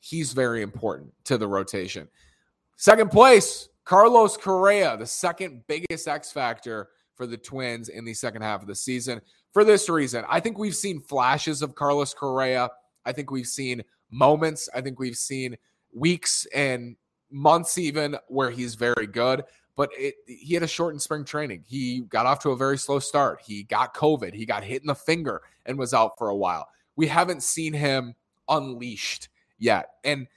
he's 0.00 0.34
very 0.34 0.60
important 0.60 1.14
to 1.24 1.38
the 1.38 1.48
rotation. 1.48 2.08
Second 2.76 3.10
place, 3.10 3.70
Carlos 3.86 4.36
Correa, 4.36 4.98
the 4.98 5.06
second 5.06 5.62
biggest 5.66 6.06
X 6.06 6.30
factor 6.30 6.90
for 7.14 7.26
the 7.26 7.38
Twins 7.38 7.88
in 7.88 8.04
the 8.04 8.12
second 8.12 8.42
half 8.42 8.60
of 8.60 8.68
the 8.68 8.74
season. 8.74 9.22
For 9.54 9.64
this 9.64 9.88
reason, 9.88 10.26
I 10.28 10.40
think 10.40 10.58
we've 10.58 10.76
seen 10.76 11.00
flashes 11.00 11.62
of 11.62 11.74
Carlos 11.74 12.12
Correa 12.12 12.68
I 13.04 13.12
think 13.12 13.30
we've 13.30 13.46
seen 13.46 13.82
moments. 14.10 14.68
I 14.74 14.80
think 14.80 14.98
we've 14.98 15.16
seen 15.16 15.56
weeks 15.92 16.46
and 16.54 16.96
months 17.30 17.78
even 17.78 18.16
where 18.28 18.50
he's 18.50 18.74
very 18.74 19.06
good. 19.06 19.44
But 19.76 19.90
it, 19.98 20.14
he 20.26 20.54
had 20.54 20.62
a 20.62 20.68
shortened 20.68 21.02
spring 21.02 21.24
training. 21.24 21.64
He 21.66 22.02
got 22.02 22.26
off 22.26 22.38
to 22.40 22.50
a 22.50 22.56
very 22.56 22.78
slow 22.78 23.00
start. 23.00 23.40
He 23.44 23.64
got 23.64 23.94
COVID. 23.94 24.32
He 24.32 24.46
got 24.46 24.62
hit 24.62 24.82
in 24.82 24.86
the 24.86 24.94
finger 24.94 25.42
and 25.66 25.78
was 25.78 25.92
out 25.92 26.12
for 26.16 26.28
a 26.28 26.36
while. 26.36 26.68
We 26.94 27.08
haven't 27.08 27.42
seen 27.42 27.72
him 27.72 28.14
unleashed 28.48 29.28
yet. 29.58 29.88
And 30.04 30.28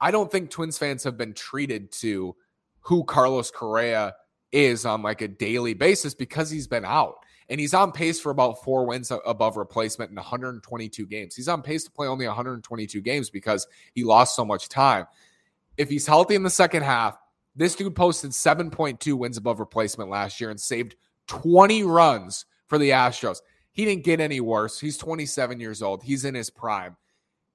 I 0.00 0.10
don't 0.10 0.32
think 0.32 0.50
Twins 0.50 0.78
fans 0.78 1.04
have 1.04 1.18
been 1.18 1.34
treated 1.34 1.92
to 1.92 2.34
who 2.80 3.04
Carlos 3.04 3.50
Correa 3.50 4.14
is 4.50 4.86
on 4.86 5.02
like 5.02 5.20
a 5.20 5.28
daily 5.28 5.74
basis 5.74 6.14
because 6.14 6.50
he's 6.50 6.66
been 6.66 6.84
out 6.84 7.16
and 7.48 7.60
he's 7.60 7.74
on 7.74 7.92
pace 7.92 8.20
for 8.20 8.30
about 8.30 8.62
four 8.64 8.86
wins 8.86 9.12
above 9.24 9.56
replacement 9.56 10.10
in 10.10 10.16
122 10.16 11.06
games. 11.06 11.34
He's 11.34 11.48
on 11.48 11.62
pace 11.62 11.84
to 11.84 11.90
play 11.90 12.08
only 12.08 12.26
122 12.26 13.00
games 13.00 13.30
because 13.30 13.66
he 13.94 14.04
lost 14.04 14.34
so 14.34 14.44
much 14.44 14.68
time. 14.68 15.06
If 15.76 15.88
he's 15.88 16.06
healthy 16.06 16.34
in 16.34 16.42
the 16.42 16.50
second 16.50 16.82
half, 16.82 17.18
this 17.54 17.74
dude 17.74 17.94
posted 17.94 18.32
7.2 18.32 19.14
wins 19.14 19.36
above 19.36 19.60
replacement 19.60 20.10
last 20.10 20.40
year 20.40 20.50
and 20.50 20.60
saved 20.60 20.96
20 21.28 21.84
runs 21.84 22.46
for 22.66 22.78
the 22.78 22.90
Astros. 22.90 23.38
He 23.72 23.84
didn't 23.84 24.04
get 24.04 24.20
any 24.20 24.40
worse. 24.40 24.80
He's 24.80 24.98
27 24.98 25.60
years 25.60 25.82
old. 25.82 26.02
He's 26.02 26.24
in 26.24 26.34
his 26.34 26.50
prime. 26.50 26.96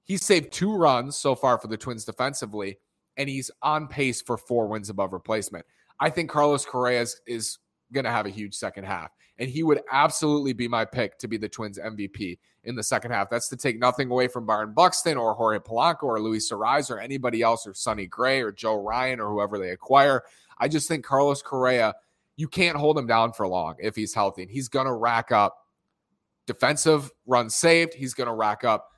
He 0.04 0.16
saved 0.16 0.52
two 0.52 0.74
runs 0.74 1.16
so 1.16 1.34
far 1.34 1.58
for 1.58 1.68
the 1.68 1.76
Twins 1.76 2.04
defensively, 2.04 2.78
and 3.16 3.28
he's 3.28 3.50
on 3.62 3.88
pace 3.88 4.20
for 4.20 4.36
four 4.36 4.66
wins 4.66 4.90
above 4.90 5.12
replacement. 5.12 5.64
I 6.00 6.10
think 6.10 6.30
Carlos 6.30 6.64
Correa 6.64 7.02
is, 7.02 7.20
is 7.26 7.58
going 7.92 8.04
to 8.04 8.10
have 8.10 8.26
a 8.26 8.30
huge 8.30 8.54
second 8.54 8.84
half 8.84 9.10
and 9.38 9.50
he 9.50 9.62
would 9.62 9.80
absolutely 9.90 10.52
be 10.52 10.68
my 10.68 10.84
pick 10.84 11.18
to 11.18 11.28
be 11.28 11.36
the 11.36 11.48
Twins 11.48 11.78
MVP 11.78 12.38
in 12.64 12.76
the 12.76 12.82
second 12.82 13.10
half. 13.10 13.30
That's 13.30 13.48
to 13.48 13.56
take 13.56 13.78
nothing 13.78 14.10
away 14.10 14.28
from 14.28 14.46
Byron 14.46 14.74
Buxton 14.74 15.16
or 15.16 15.34
Jorge 15.34 15.58
Polanco 15.58 16.04
or 16.04 16.20
Luis 16.20 16.50
Arraez 16.52 16.90
or 16.90 16.98
anybody 16.98 17.42
else 17.42 17.66
or 17.66 17.74
Sonny 17.74 18.06
Gray 18.06 18.40
or 18.40 18.52
Joe 18.52 18.76
Ryan 18.76 19.20
or 19.20 19.28
whoever 19.28 19.58
they 19.58 19.70
acquire. 19.70 20.22
I 20.58 20.68
just 20.68 20.86
think 20.86 21.04
Carlos 21.04 21.42
Correa, 21.42 21.94
you 22.36 22.46
can't 22.46 22.76
hold 22.76 22.98
him 22.98 23.06
down 23.06 23.32
for 23.32 23.48
long 23.48 23.74
if 23.80 23.96
he's 23.96 24.14
healthy. 24.14 24.42
And 24.42 24.50
he's 24.50 24.68
going 24.68 24.86
to 24.86 24.92
rack 24.92 25.32
up 25.32 25.56
defensive 26.46 27.10
runs 27.26 27.56
saved. 27.56 27.94
He's 27.94 28.14
going 28.14 28.28
to 28.28 28.34
rack 28.34 28.64
up 28.64 28.90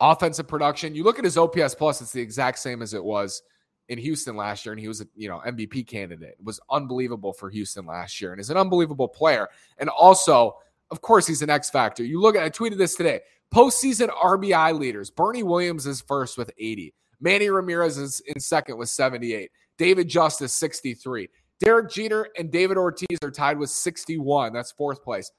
offensive 0.00 0.48
production. 0.48 0.94
You 0.94 1.04
look 1.04 1.18
at 1.18 1.24
his 1.24 1.38
OPS 1.38 1.74
plus, 1.76 2.00
it's 2.00 2.12
the 2.12 2.20
exact 2.20 2.58
same 2.58 2.82
as 2.82 2.94
it 2.94 3.04
was 3.04 3.42
in 3.88 3.98
Houston 3.98 4.36
last 4.36 4.64
year, 4.64 4.72
and 4.72 4.80
he 4.80 4.88
was 4.88 5.00
a 5.00 5.06
you 5.14 5.28
know 5.28 5.42
MVP 5.46 5.86
candidate. 5.86 6.36
It 6.38 6.44
was 6.44 6.60
unbelievable 6.70 7.32
for 7.32 7.50
Houston 7.50 7.86
last 7.86 8.20
year, 8.20 8.32
and 8.32 8.40
is 8.40 8.50
an 8.50 8.56
unbelievable 8.56 9.08
player. 9.08 9.48
And 9.78 9.88
also, 9.88 10.56
of 10.90 11.00
course, 11.00 11.26
he's 11.26 11.42
an 11.42 11.50
X 11.50 11.70
factor. 11.70 12.04
You 12.04 12.20
look 12.20 12.36
at 12.36 12.42
I 12.42 12.50
tweeted 12.50 12.78
this 12.78 12.94
today. 12.94 13.20
Postseason 13.54 14.08
RBI 14.08 14.78
leaders: 14.78 15.10
Bernie 15.10 15.42
Williams 15.42 15.86
is 15.86 16.00
first 16.00 16.38
with 16.38 16.50
80. 16.58 16.94
Manny 17.20 17.48
Ramirez 17.48 17.98
is 17.98 18.20
in 18.26 18.40
second 18.40 18.76
with 18.76 18.88
78. 18.88 19.50
David 19.78 20.08
Justice 20.08 20.52
63. 20.52 21.28
Derek 21.60 21.90
Jeter 21.90 22.28
and 22.38 22.50
David 22.50 22.76
Ortiz 22.76 23.18
are 23.22 23.30
tied 23.30 23.58
with 23.58 23.70
61. 23.70 24.52
That's 24.52 24.72
fourth 24.72 25.02
place. 25.02 25.30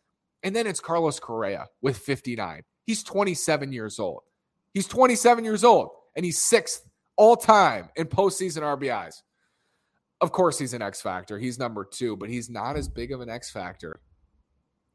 And 0.43 0.55
then 0.55 0.67
it's 0.67 0.79
Carlos 0.79 1.19
Correa 1.19 1.67
with 1.81 1.97
59. 1.97 2.61
He's 2.85 3.03
27 3.03 3.71
years 3.71 3.99
old. 3.99 4.21
He's 4.73 4.87
27 4.87 5.43
years 5.43 5.63
old 5.63 5.89
and 6.15 6.25
he's 6.25 6.41
sixth 6.41 6.85
all 7.17 7.35
time 7.35 7.89
in 7.95 8.07
postseason 8.07 8.61
RBIs. 8.61 9.21
Of 10.21 10.31
course, 10.31 10.57
he's 10.57 10.73
an 10.73 10.81
X 10.81 11.01
factor. 11.01 11.37
He's 11.37 11.59
number 11.59 11.85
two, 11.85 12.15
but 12.15 12.29
he's 12.29 12.49
not 12.49 12.77
as 12.77 12.87
big 12.87 13.11
of 13.11 13.21
an 13.21 13.29
X 13.29 13.51
factor 13.51 13.99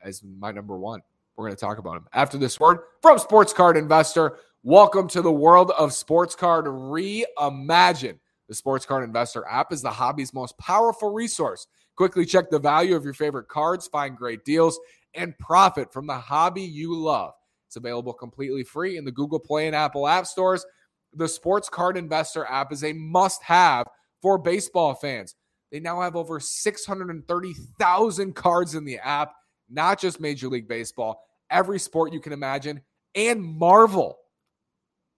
as 0.02 0.22
my 0.22 0.50
number 0.50 0.78
one. 0.78 1.02
We're 1.36 1.46
going 1.46 1.56
to 1.56 1.60
talk 1.60 1.78
about 1.78 1.96
him 1.96 2.06
after 2.12 2.38
this 2.38 2.58
word 2.58 2.78
from 3.02 3.18
Sports 3.18 3.52
Card 3.52 3.76
Investor. 3.76 4.36
Welcome 4.62 5.08
to 5.08 5.22
the 5.22 5.32
world 5.32 5.70
of 5.78 5.92
Sports 5.92 6.34
Card 6.34 6.66
Reimagine. 6.66 8.18
The 8.48 8.54
Sports 8.54 8.84
Card 8.84 9.04
Investor 9.04 9.46
app 9.48 9.72
is 9.72 9.80
the 9.80 9.90
hobby's 9.90 10.34
most 10.34 10.58
powerful 10.58 11.12
resource. 11.12 11.66
Quickly 11.96 12.26
check 12.26 12.50
the 12.50 12.58
value 12.58 12.96
of 12.96 13.04
your 13.04 13.14
favorite 13.14 13.48
cards, 13.48 13.86
find 13.86 14.16
great 14.16 14.44
deals, 14.44 14.78
and 15.14 15.38
profit 15.38 15.92
from 15.92 16.06
the 16.06 16.18
hobby 16.18 16.62
you 16.62 16.96
love. 16.96 17.32
It's 17.66 17.76
available 17.76 18.12
completely 18.12 18.64
free 18.64 18.96
in 18.96 19.04
the 19.04 19.12
Google 19.12 19.38
Play 19.38 19.66
and 19.66 19.76
Apple 19.76 20.08
App 20.08 20.26
Stores 20.26 20.66
the 21.12 21.28
Sports 21.28 21.68
Card 21.68 21.96
Investor 21.96 22.44
app 22.44 22.72
is 22.72 22.84
a 22.84 22.92
must 22.92 23.42
have 23.42 23.86
for 24.22 24.38
baseball 24.38 24.94
fans. 24.94 25.34
They 25.72 25.80
now 25.80 26.00
have 26.00 26.16
over 26.16 26.40
630,000 26.40 28.34
cards 28.34 28.74
in 28.74 28.84
the 28.84 28.98
app, 28.98 29.32
not 29.68 30.00
just 30.00 30.20
Major 30.20 30.48
League 30.48 30.68
Baseball, 30.68 31.22
every 31.50 31.78
sport 31.78 32.12
you 32.12 32.20
can 32.20 32.32
imagine, 32.32 32.80
and 33.14 33.42
Marvel. 33.42 34.18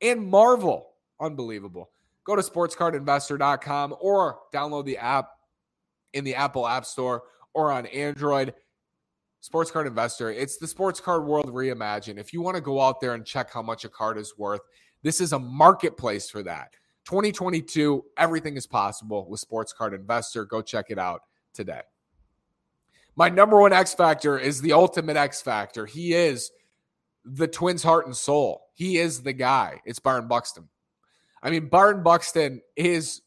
And 0.01 0.27
Marvel. 0.27 0.89
Unbelievable. 1.21 1.91
Go 2.25 2.37
to 2.37 2.43
sportscardinvestor.com 2.43 3.97
or 4.01 4.39
download 4.53 4.85
the 4.85 4.99
app 4.99 5.31
in 6.13 6.25
the 6.25 6.35
Apple 6.35 6.67
App 6.67 6.85
Store 6.85 7.23
or 7.55 7.73
on 7.73 7.87
Android. 7.87 8.55
Sports 9.41 9.73
Card 9.73 9.89
Investor, 9.89 10.31
it's 10.31 10.57
the 10.59 10.69
sports 10.69 11.01
card 11.01 11.25
world 11.25 11.53
reimagined. 11.53 12.19
If 12.19 12.33
you 12.33 12.43
want 12.43 12.55
to 12.55 12.61
go 12.61 12.81
out 12.81 13.01
there 13.01 13.15
and 13.15 13.25
check 13.25 13.53
how 13.53 13.61
much 13.61 13.85
a 13.85 13.89
card 13.89 14.17
is 14.17 14.35
worth, 14.39 14.61
this 15.03 15.21
is 15.21 15.33
a 15.33 15.39
marketplace 15.39 16.31
for 16.31 16.43
that. 16.45 16.73
2022, 17.05 18.05
everything 18.17 18.57
is 18.57 18.67
possible 18.67 19.29
with 19.29 19.41
Sports 19.41 19.73
Card 19.73 19.95
Investor. 19.95 20.45
Go 20.45 20.63
check 20.63 20.87
it 20.89 20.99
out 20.99 21.23
today. 21.53 21.81
My 23.17 23.29
number 23.29 23.61
one 23.61 23.73
X 23.73 23.93
factor 23.93 24.39
is 24.39 24.61
the 24.61 24.73
ultimate 24.73 25.17
X 25.17 25.43
factor. 25.43 25.85
He 25.85 26.15
is 26.15 26.51
the 27.25 27.49
Twins' 27.49 27.83
heart 27.83 28.07
and 28.07 28.17
soul. 28.17 28.63
He 28.75 28.99
is 28.99 29.23
the 29.23 29.33
guy. 29.33 29.81
It's 29.85 29.99
Byron 29.99 30.29
Buxton. 30.29 30.69
I 31.43 31.51
mean, 31.51 31.69
Byron 31.69 32.03
Buxton 32.03 32.63
is 32.77 33.23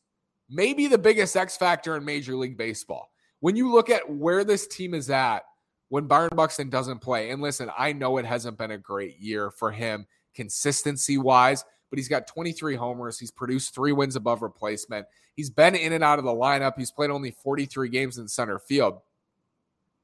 maybe 0.49 0.87
the 0.87 0.97
biggest 0.97 1.35
X 1.35 1.57
factor 1.57 1.95
in 1.95 2.05
Major 2.05 2.35
League 2.35 2.57
Baseball. 2.57 3.11
When 3.41 3.55
you 3.55 3.71
look 3.71 3.89
at 3.89 4.09
where 4.09 4.43
this 4.43 4.65
team 4.67 4.93
is 4.93 5.09
at 5.09 5.43
when 5.89 6.07
Byron 6.07 6.35
Buxton 6.35 6.69
doesn't 6.69 6.99
play, 6.99 7.29
and 7.29 7.41
listen, 7.41 7.69
I 7.77 7.93
know 7.93 8.17
it 8.17 8.25
hasn't 8.25 8.57
been 8.57 8.71
a 8.71 8.77
great 8.77 9.19
year 9.19 9.51
for 9.51 9.71
him 9.71 10.07
consistency 10.33 11.17
wise, 11.17 11.63
but 11.89 11.97
he's 11.97 12.09
got 12.09 12.27
23 12.27 12.75
homers. 12.75 13.19
He's 13.19 13.31
produced 13.31 13.73
three 13.73 13.93
wins 13.93 14.15
above 14.15 14.41
replacement. 14.41 15.05
He's 15.35 15.49
been 15.49 15.75
in 15.75 15.93
and 15.93 16.03
out 16.03 16.19
of 16.19 16.25
the 16.25 16.31
lineup. 16.31 16.73
He's 16.77 16.91
played 16.91 17.09
only 17.09 17.31
43 17.31 17.89
games 17.89 18.17
in 18.17 18.27
center 18.27 18.59
field. 18.59 18.99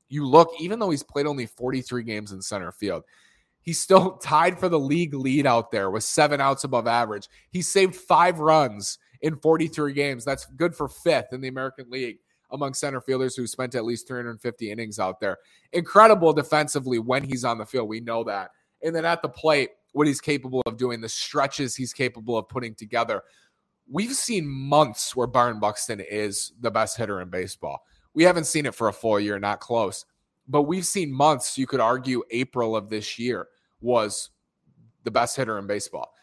You 0.08 0.28
look, 0.28 0.52
even 0.60 0.80
though 0.80 0.90
he's 0.90 1.04
played 1.04 1.26
only 1.26 1.46
43 1.46 2.04
games 2.04 2.32
in 2.32 2.42
center 2.42 2.72
field, 2.72 3.04
he's 3.62 3.80
still 3.80 4.12
tied 4.22 4.60
for 4.60 4.70
the 4.70 4.80
league 4.80 5.14
lead 5.14 5.46
out 5.46 5.72
there 5.72 5.90
with 5.90 6.04
seven 6.04 6.42
outs 6.42 6.64
above 6.64 6.88
average. 6.88 7.28
He 7.50 7.62
saved 7.62 7.96
five 7.96 8.40
runs 8.40 8.98
in 9.22 9.36
43 9.38 9.94
games. 9.94 10.26
That's 10.26 10.46
good 10.46 10.76
for 10.76 10.88
fifth 10.88 11.34
in 11.34 11.42
the 11.42 11.48
American 11.48 11.90
League 11.90 12.20
among 12.52 12.74
center 12.74 13.02
fielders 13.02 13.36
who 13.36 13.48
spent 13.48 13.76
at 13.76 13.86
least 13.86 14.08
350 14.08 14.72
innings 14.72 15.00
out 15.00 15.20
there. 15.20 15.38
Incredible 15.74 16.34
defensively 16.34 17.00
when 17.00 17.24
he's 17.24 17.46
on 17.46 17.58
the 17.58 17.66
field. 17.66 17.90
We 17.90 18.00
know 18.00 18.24
that. 18.26 18.52
And 18.84 18.96
then 18.96 19.06
at 19.06 19.22
the 19.22 19.30
plate, 19.30 19.70
what 19.94 20.08
he's 20.08 20.22
capable 20.22 20.62
of 20.66 20.78
doing, 20.78 21.02
the 21.02 21.10
stretches 21.10 21.76
he's 21.76 21.94
capable 21.94 22.38
of 22.38 22.48
putting 22.48 22.76
together. 22.76 23.24
we've 23.90 24.14
seen 24.14 24.48
months 24.48 25.16
where 25.16 25.28
Byron 25.28 25.60
Buxton 25.60 26.00
is 26.00 26.54
the 26.62 26.72
best 26.72 26.96
hitter 26.98 27.20
in 27.22 27.30
baseball. 27.30 27.82
We 28.14 28.24
haven't 28.24 28.46
seen 28.46 28.66
it 28.66 28.76
for 28.76 28.88
a 28.88 28.94
full 28.94 29.20
year, 29.20 29.40
not 29.40 29.60
close, 29.60 30.06
but 30.48 30.64
we've 30.64 30.86
seen 30.86 31.12
months. 31.12 31.58
You 31.58 31.68
could 31.68 31.80
argue 31.80 32.24
April 32.32 32.76
of 32.76 32.90
this 32.90 33.20
year 33.20 33.48
was 33.82 34.30
the 35.04 35.12
best 35.12 35.36
hitter 35.36 35.58
in 35.58 35.68
baseball. 35.68 36.14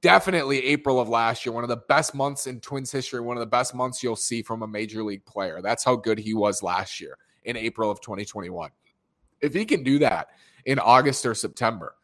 Definitely 0.00 0.64
April 0.66 1.00
of 1.00 1.08
last 1.08 1.44
year, 1.44 1.52
one 1.52 1.64
of 1.64 1.68
the 1.68 1.76
best 1.88 2.14
months 2.14 2.46
in 2.46 2.60
Twins 2.60 2.92
history, 2.92 3.20
one 3.20 3.36
of 3.36 3.40
the 3.40 3.46
best 3.46 3.74
months 3.74 4.02
you'll 4.02 4.16
see 4.16 4.42
from 4.42 4.62
a 4.62 4.66
major 4.66 5.02
league 5.02 5.24
player. 5.24 5.60
That's 5.62 5.84
how 5.84 5.96
good 5.96 6.18
he 6.18 6.34
was 6.34 6.62
last 6.62 7.00
year 7.00 7.18
in 7.44 7.56
April 7.56 7.90
of 7.90 8.00
2021. 8.00 8.70
If 9.40 9.54
he 9.54 9.64
can 9.64 9.82
do 9.82 9.98
that 10.00 10.28
in 10.66 10.78
August 10.78 11.26
or 11.26 11.34
September, 11.34 11.94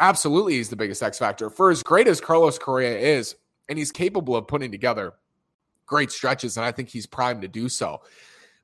absolutely 0.00 0.54
he's 0.54 0.68
the 0.68 0.76
biggest 0.76 1.02
X 1.02 1.18
factor. 1.18 1.50
For 1.50 1.70
as 1.70 1.82
great 1.82 2.08
as 2.08 2.20
Carlos 2.20 2.58
Correa 2.58 2.98
is, 2.98 3.36
and 3.68 3.78
he's 3.78 3.92
capable 3.92 4.36
of 4.36 4.48
putting 4.48 4.70
together 4.70 5.14
great 5.86 6.10
stretches, 6.10 6.56
and 6.56 6.66
I 6.66 6.72
think 6.72 6.88
he's 6.88 7.06
primed 7.06 7.42
to 7.42 7.48
do 7.48 7.68
so. 7.68 8.00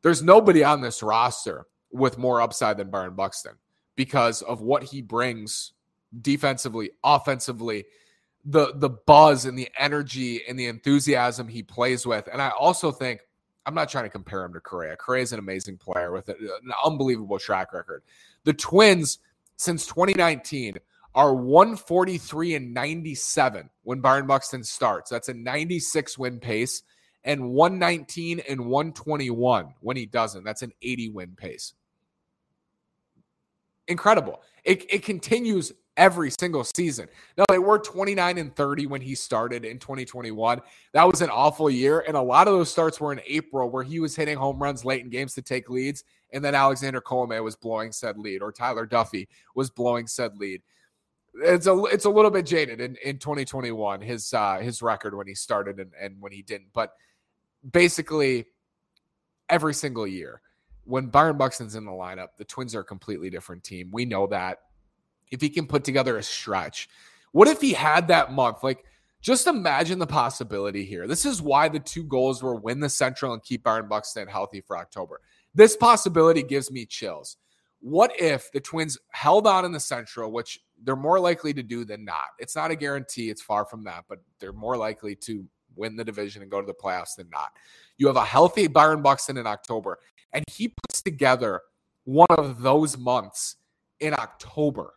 There's 0.02 0.22
nobody 0.22 0.64
on 0.64 0.80
this 0.80 1.02
roster 1.02 1.66
with 1.92 2.18
more 2.18 2.40
upside 2.40 2.76
than 2.76 2.90
Byron 2.90 3.14
Buxton 3.14 3.54
because 3.94 4.42
of 4.42 4.60
what 4.60 4.82
he 4.82 5.02
brings 5.02 5.72
defensively, 6.20 6.90
offensively, 7.04 7.84
the 8.44 8.72
the 8.74 8.90
buzz 8.90 9.44
and 9.44 9.58
the 9.58 9.68
energy 9.78 10.42
and 10.48 10.58
the 10.58 10.66
enthusiasm 10.66 11.48
he 11.48 11.62
plays 11.62 12.06
with. 12.06 12.28
And 12.32 12.42
I 12.42 12.50
also 12.50 12.90
think 12.90 13.20
I'm 13.64 13.74
not 13.74 13.88
trying 13.88 14.04
to 14.04 14.10
compare 14.10 14.44
him 14.44 14.52
to 14.54 14.60
Correa. 14.60 14.96
Correa 14.96 15.22
is 15.22 15.32
an 15.32 15.38
amazing 15.38 15.78
player 15.78 16.12
with 16.12 16.28
an 16.28 16.36
unbelievable 16.84 17.38
track 17.38 17.72
record. 17.72 18.02
The 18.44 18.52
Twins 18.52 19.18
since 19.56 19.86
2019 19.86 20.74
are 21.14 21.34
143 21.34 22.54
and 22.54 22.74
97 22.74 23.70
when 23.82 24.00
Byron 24.00 24.26
Buxton 24.26 24.64
starts. 24.64 25.10
That's 25.10 25.28
a 25.28 25.34
96 25.34 26.18
win 26.18 26.40
pace 26.40 26.82
and 27.22 27.50
119 27.50 28.40
and 28.48 28.66
121 28.66 29.74
when 29.80 29.96
he 29.96 30.06
doesn't. 30.06 30.42
That's 30.42 30.62
an 30.62 30.72
80 30.82 31.10
win 31.10 31.36
pace. 31.36 31.74
Incredible. 33.88 34.40
It, 34.64 34.92
it 34.92 35.04
continues 35.04 35.72
every 35.96 36.30
single 36.30 36.64
season. 36.64 37.08
Now, 37.36 37.44
they 37.50 37.58
were 37.58 37.78
29 37.78 38.38
and 38.38 38.54
30 38.56 38.86
when 38.86 39.00
he 39.00 39.14
started 39.14 39.64
in 39.64 39.78
2021. 39.78 40.60
That 40.94 41.06
was 41.06 41.20
an 41.20 41.30
awful 41.30 41.68
year. 41.68 42.04
And 42.06 42.16
a 42.16 42.22
lot 42.22 42.48
of 42.48 42.54
those 42.54 42.70
starts 42.70 43.00
were 43.00 43.12
in 43.12 43.20
April 43.26 43.70
where 43.70 43.82
he 43.82 44.00
was 44.00 44.16
hitting 44.16 44.36
home 44.36 44.62
runs 44.62 44.84
late 44.84 45.02
in 45.02 45.10
games 45.10 45.34
to 45.34 45.42
take 45.42 45.68
leads. 45.68 46.04
And 46.32 46.44
then 46.44 46.54
Alexander 46.54 47.00
Colome 47.00 47.42
was 47.44 47.56
blowing 47.56 47.92
said 47.92 48.16
lead, 48.16 48.42
or 48.42 48.52
Tyler 48.52 48.86
Duffey 48.86 49.28
was 49.54 49.70
blowing 49.70 50.06
said 50.06 50.36
lead 50.38 50.62
it's 51.34 51.66
a 51.66 51.84
it's 51.84 52.04
a 52.04 52.10
little 52.10 52.30
bit 52.30 52.44
jaded 52.44 52.80
in, 52.80 52.96
in 53.04 53.18
2021 53.18 54.00
his 54.00 54.34
uh 54.34 54.58
his 54.58 54.82
record 54.82 55.16
when 55.16 55.26
he 55.26 55.34
started 55.34 55.80
and, 55.80 55.92
and 56.00 56.16
when 56.20 56.32
he 56.32 56.42
didn't 56.42 56.68
but 56.72 56.92
basically 57.70 58.44
every 59.48 59.72
single 59.72 60.06
year 60.06 60.40
when 60.84 61.06
Byron 61.06 61.38
Buxton's 61.38 61.74
in 61.74 61.84
the 61.84 61.90
lineup 61.90 62.28
the 62.36 62.44
Twins 62.44 62.74
are 62.74 62.80
a 62.80 62.84
completely 62.84 63.30
different 63.30 63.64
team 63.64 63.90
we 63.92 64.04
know 64.04 64.26
that 64.26 64.58
if 65.32 65.40
he 65.40 65.48
can 65.48 65.66
put 65.66 65.82
together 65.82 66.16
a 66.16 66.22
stretch 66.22 66.88
what 67.32 67.48
if 67.48 67.60
he 67.60 67.72
had 67.72 68.06
that 68.08 68.32
month 68.32 68.62
like 68.62 68.84
just 69.20 69.46
imagine 69.46 69.98
the 69.98 70.06
possibility 70.06 70.84
here 70.84 71.08
this 71.08 71.26
is 71.26 71.42
why 71.42 71.68
the 71.68 71.80
two 71.80 72.04
goals 72.04 72.42
were 72.42 72.54
win 72.54 72.78
the 72.78 72.88
central 72.88 73.32
and 73.32 73.42
keep 73.42 73.64
Byron 73.64 73.88
Buxton 73.88 74.28
healthy 74.28 74.60
for 74.60 74.78
October 74.78 75.20
this 75.54 75.76
possibility 75.76 76.42
gives 76.42 76.70
me 76.70 76.86
chills 76.86 77.36
what 77.82 78.12
if 78.18 78.50
the 78.52 78.60
Twins 78.60 78.96
held 79.10 79.46
on 79.46 79.64
in 79.64 79.72
the 79.72 79.80
Central, 79.80 80.30
which 80.30 80.60
they're 80.84 80.94
more 80.94 81.18
likely 81.18 81.52
to 81.52 81.64
do 81.64 81.84
than 81.84 82.04
not? 82.04 82.28
It's 82.38 82.54
not 82.54 82.70
a 82.70 82.76
guarantee, 82.76 83.28
it's 83.28 83.42
far 83.42 83.64
from 83.64 83.82
that, 83.84 84.04
but 84.08 84.20
they're 84.38 84.52
more 84.52 84.76
likely 84.76 85.16
to 85.16 85.44
win 85.74 85.96
the 85.96 86.04
division 86.04 86.42
and 86.42 86.50
go 86.50 86.60
to 86.60 86.66
the 86.66 86.74
playoffs 86.74 87.16
than 87.16 87.28
not. 87.30 87.50
You 87.98 88.06
have 88.06 88.16
a 88.16 88.24
healthy 88.24 88.68
Byron 88.68 89.02
Buxton 89.02 89.36
in 89.36 89.48
October, 89.48 89.98
and 90.32 90.44
he 90.48 90.68
puts 90.68 91.02
together 91.02 91.60
one 92.04 92.28
of 92.30 92.62
those 92.62 92.96
months 92.96 93.56
in 93.98 94.14
October. 94.14 94.94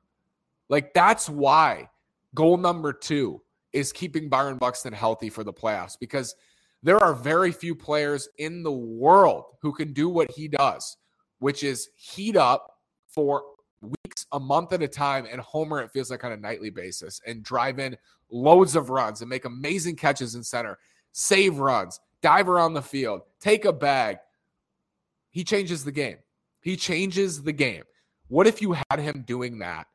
Like 0.69 0.93
that's 0.93 1.29
why 1.29 1.89
goal 2.33 2.57
number 2.57 2.93
two 2.93 3.41
is 3.73 3.91
keeping 3.91 4.29
Byron 4.29 4.57
Buxton 4.57 4.93
healthy 4.93 5.29
for 5.29 5.43
the 5.43 5.53
playoffs 5.53 5.97
because 5.99 6.35
there 6.83 7.03
are 7.03 7.13
very 7.13 7.51
few 7.51 7.75
players 7.75 8.29
in 8.37 8.63
the 8.63 8.71
world 8.71 9.45
who 9.61 9.73
can 9.73 9.91
do 9.91 10.07
what 10.07 10.31
he 10.31 10.47
does, 10.47 10.97
which 11.39 11.63
is 11.63 11.89
heat 11.95 12.37
up 12.37 12.79
for 13.07 13.43
weeks, 13.81 14.25
a 14.31 14.39
month 14.39 14.71
at 14.71 14.81
a 14.81 14.87
time, 14.87 15.25
and 15.29 15.41
homer 15.41 15.81
it 15.81 15.91
feels 15.91 16.09
like 16.09 16.23
on 16.23 16.31
a 16.31 16.37
nightly 16.37 16.69
basis 16.69 17.21
and 17.25 17.43
drive 17.43 17.79
in 17.79 17.97
loads 18.29 18.75
of 18.75 18.89
runs 18.89 19.21
and 19.21 19.29
make 19.29 19.45
amazing 19.45 19.95
catches 19.95 20.35
in 20.35 20.43
center, 20.43 20.77
save 21.11 21.57
runs, 21.57 21.99
dive 22.21 22.49
around 22.49 22.73
the 22.73 22.81
field, 22.81 23.21
take 23.39 23.65
a 23.65 23.73
bag. 23.73 24.17
He 25.31 25.43
changes 25.43 25.83
the 25.83 25.91
game. 25.91 26.17
He 26.61 26.75
changes 26.77 27.43
the 27.43 27.51
game. 27.51 27.83
What 28.27 28.47
if 28.47 28.61
you 28.61 28.75
had 28.89 28.99
him 28.99 29.23
doing 29.27 29.59
that 29.59 29.87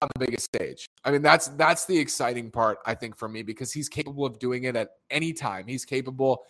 on 0.00 0.08
the 0.14 0.26
biggest 0.26 0.44
stage? 0.44 0.88
I 1.04 1.10
mean, 1.10 1.22
that's 1.22 1.48
that's 1.48 1.86
the 1.86 1.98
exciting 1.98 2.50
part, 2.50 2.78
I 2.86 2.94
think, 2.94 3.16
for 3.16 3.28
me, 3.28 3.42
because 3.42 3.72
he's 3.72 3.88
capable 3.88 4.24
of 4.24 4.38
doing 4.38 4.64
it 4.64 4.76
at 4.76 4.90
any 5.10 5.32
time. 5.32 5.66
He's 5.66 5.84
capable 5.84 6.44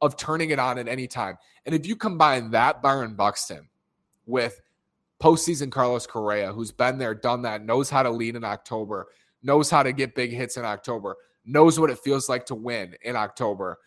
of 0.00 0.16
turning 0.16 0.50
it 0.50 0.58
on 0.58 0.78
at 0.78 0.88
any 0.88 1.06
time. 1.06 1.38
And 1.64 1.74
if 1.74 1.86
you 1.86 1.96
combine 1.96 2.50
that 2.50 2.82
Byron 2.82 3.14
Buxton 3.14 3.68
with 4.26 4.60
postseason 5.22 5.70
Carlos 5.70 6.06
Correa, 6.06 6.52
who's 6.52 6.72
been 6.72 6.98
there, 6.98 7.14
done 7.14 7.42
that, 7.42 7.64
knows 7.64 7.88
how 7.88 8.02
to 8.02 8.10
lead 8.10 8.34
in 8.34 8.42
October, 8.42 9.06
knows 9.42 9.70
how 9.70 9.82
to 9.82 9.92
get 9.92 10.16
big 10.16 10.32
hits 10.32 10.56
in 10.56 10.64
October, 10.64 11.16
knows 11.44 11.78
what 11.78 11.90
it 11.90 11.98
feels 11.98 12.28
like 12.28 12.44
to 12.46 12.54
win 12.56 12.96
in 13.02 13.16
October. 13.16 13.78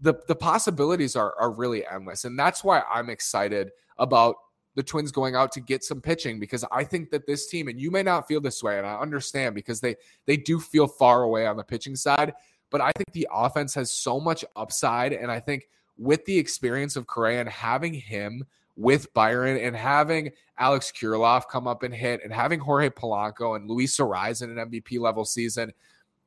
The 0.00 0.14
the 0.28 0.36
possibilities 0.36 1.16
are 1.16 1.34
are 1.38 1.50
really 1.50 1.86
endless. 1.86 2.24
And 2.24 2.38
that's 2.38 2.62
why 2.62 2.82
I'm 2.92 3.10
excited 3.10 3.70
about 3.98 4.36
the 4.74 4.82
Twins 4.82 5.12
going 5.12 5.36
out 5.36 5.52
to 5.52 5.60
get 5.60 5.84
some 5.84 6.00
pitching 6.00 6.40
because 6.40 6.64
I 6.72 6.84
think 6.84 7.10
that 7.10 7.26
this 7.26 7.46
team, 7.46 7.68
and 7.68 7.80
you 7.80 7.90
may 7.90 8.02
not 8.02 8.26
feel 8.26 8.40
this 8.40 8.62
way, 8.62 8.78
and 8.78 8.86
I 8.86 8.98
understand 8.98 9.54
because 9.54 9.80
they 9.80 9.96
they 10.26 10.36
do 10.36 10.58
feel 10.58 10.86
far 10.86 11.22
away 11.22 11.46
on 11.46 11.56
the 11.56 11.64
pitching 11.64 11.96
side, 11.96 12.34
but 12.70 12.80
I 12.80 12.90
think 12.96 13.12
the 13.12 13.28
offense 13.32 13.74
has 13.74 13.92
so 13.92 14.18
much 14.18 14.44
upside. 14.56 15.12
And 15.12 15.30
I 15.30 15.40
think 15.40 15.68
with 15.96 16.24
the 16.24 16.38
experience 16.38 16.96
of 16.96 17.06
Correa 17.06 17.40
and 17.40 17.48
having 17.48 17.94
him 17.94 18.44
with 18.76 19.12
Byron 19.14 19.56
and 19.58 19.76
having 19.76 20.32
Alex 20.58 20.92
Kirilloff 20.92 21.48
come 21.48 21.68
up 21.68 21.84
and 21.84 21.94
hit 21.94 22.20
and 22.24 22.32
having 22.32 22.58
Jorge 22.58 22.90
Polanco 22.90 23.54
and 23.54 23.68
Luis 23.68 23.96
Arraez 23.98 24.42
in 24.42 24.58
an 24.58 24.70
MVP 24.70 24.98
level 24.98 25.24
season, 25.24 25.72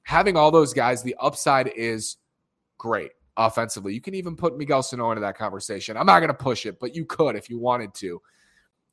having 0.03 0.37
all 0.37 0.51
those 0.51 0.73
guys, 0.73 1.03
the 1.03 1.15
upside 1.19 1.67
is 1.75 2.17
great 2.77 3.11
offensively. 3.35 3.93
You 3.93 4.01
can 4.01 4.15
even 4.15 4.35
put 4.35 4.57
Miguel 4.57 4.83
Sano 4.83 5.11
into 5.11 5.21
that 5.21 5.37
conversation. 5.37 5.97
I'm 5.97 6.05
not 6.05 6.19
going 6.19 6.29
to 6.29 6.33
push 6.33 6.65
it, 6.65 6.79
but 6.79 6.95
you 6.95 7.05
could 7.05 7.35
if 7.35 7.49
you 7.49 7.59
wanted 7.59 7.93
to. 7.95 8.21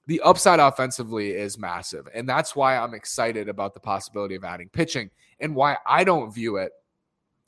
The 0.07 0.21
upside 0.21 0.61
offensively 0.61 1.31
is 1.31 1.59
massive. 1.59 2.09
And 2.15 2.29
that's 2.29 2.55
why 2.55 2.77
I'm 2.77 2.95
excited 2.95 3.49
about 3.49 3.75
the 3.75 3.81
possibility 3.81 4.35
of 4.35 4.45
adding 4.45 4.69
pitching 4.69 5.11
and 5.41 5.55
why 5.55 5.79
I 5.87 6.05
don't 6.05 6.33
view 6.33 6.57
it 6.57 6.73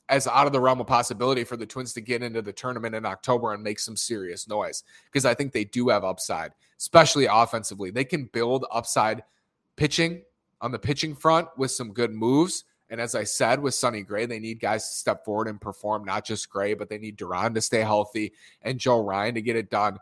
as 0.09 0.27
out 0.27 0.47
of 0.47 0.53
the 0.53 0.59
realm 0.59 0.79
of 0.79 0.87
possibility 0.87 1.43
for 1.43 1.57
the 1.57 1.65
Twins 1.65 1.93
to 1.93 2.01
get 2.01 2.23
into 2.23 2.41
the 2.41 2.53
tournament 2.53 2.95
in 2.95 3.05
October 3.05 3.53
and 3.53 3.61
make 3.61 3.79
some 3.79 3.97
serious 3.97 4.47
noise 4.47 4.83
because 5.11 5.25
I 5.25 5.33
think 5.33 5.51
they 5.51 5.65
do 5.65 5.89
have 5.89 6.03
upside, 6.03 6.53
especially 6.79 7.25
offensively. 7.25 7.91
They 7.91 8.05
can 8.05 8.25
build 8.25 8.65
upside 8.71 9.23
pitching 9.75 10.23
on 10.61 10.71
the 10.71 10.79
pitching 10.79 11.13
front 11.13 11.49
with 11.57 11.71
some 11.71 11.93
good 11.93 12.13
moves. 12.13 12.63
And 12.89 13.01
as 13.01 13.15
I 13.15 13.25
said 13.25 13.59
with 13.59 13.73
Sonny 13.73 14.01
Gray, 14.01 14.25
they 14.25 14.39
need 14.39 14.61
guys 14.61 14.87
to 14.87 14.95
step 14.95 15.25
forward 15.25 15.49
and 15.49 15.59
perform, 15.59 16.05
not 16.05 16.25
just 16.25 16.49
Gray, 16.49 16.73
but 16.73 16.89
they 16.89 16.97
need 16.97 17.17
Duran 17.17 17.53
to 17.53 17.61
stay 17.61 17.81
healthy 17.81 18.33
and 18.61 18.79
Joe 18.79 19.03
Ryan 19.03 19.35
to 19.35 19.41
get 19.41 19.57
it 19.57 19.69
done. 19.69 19.97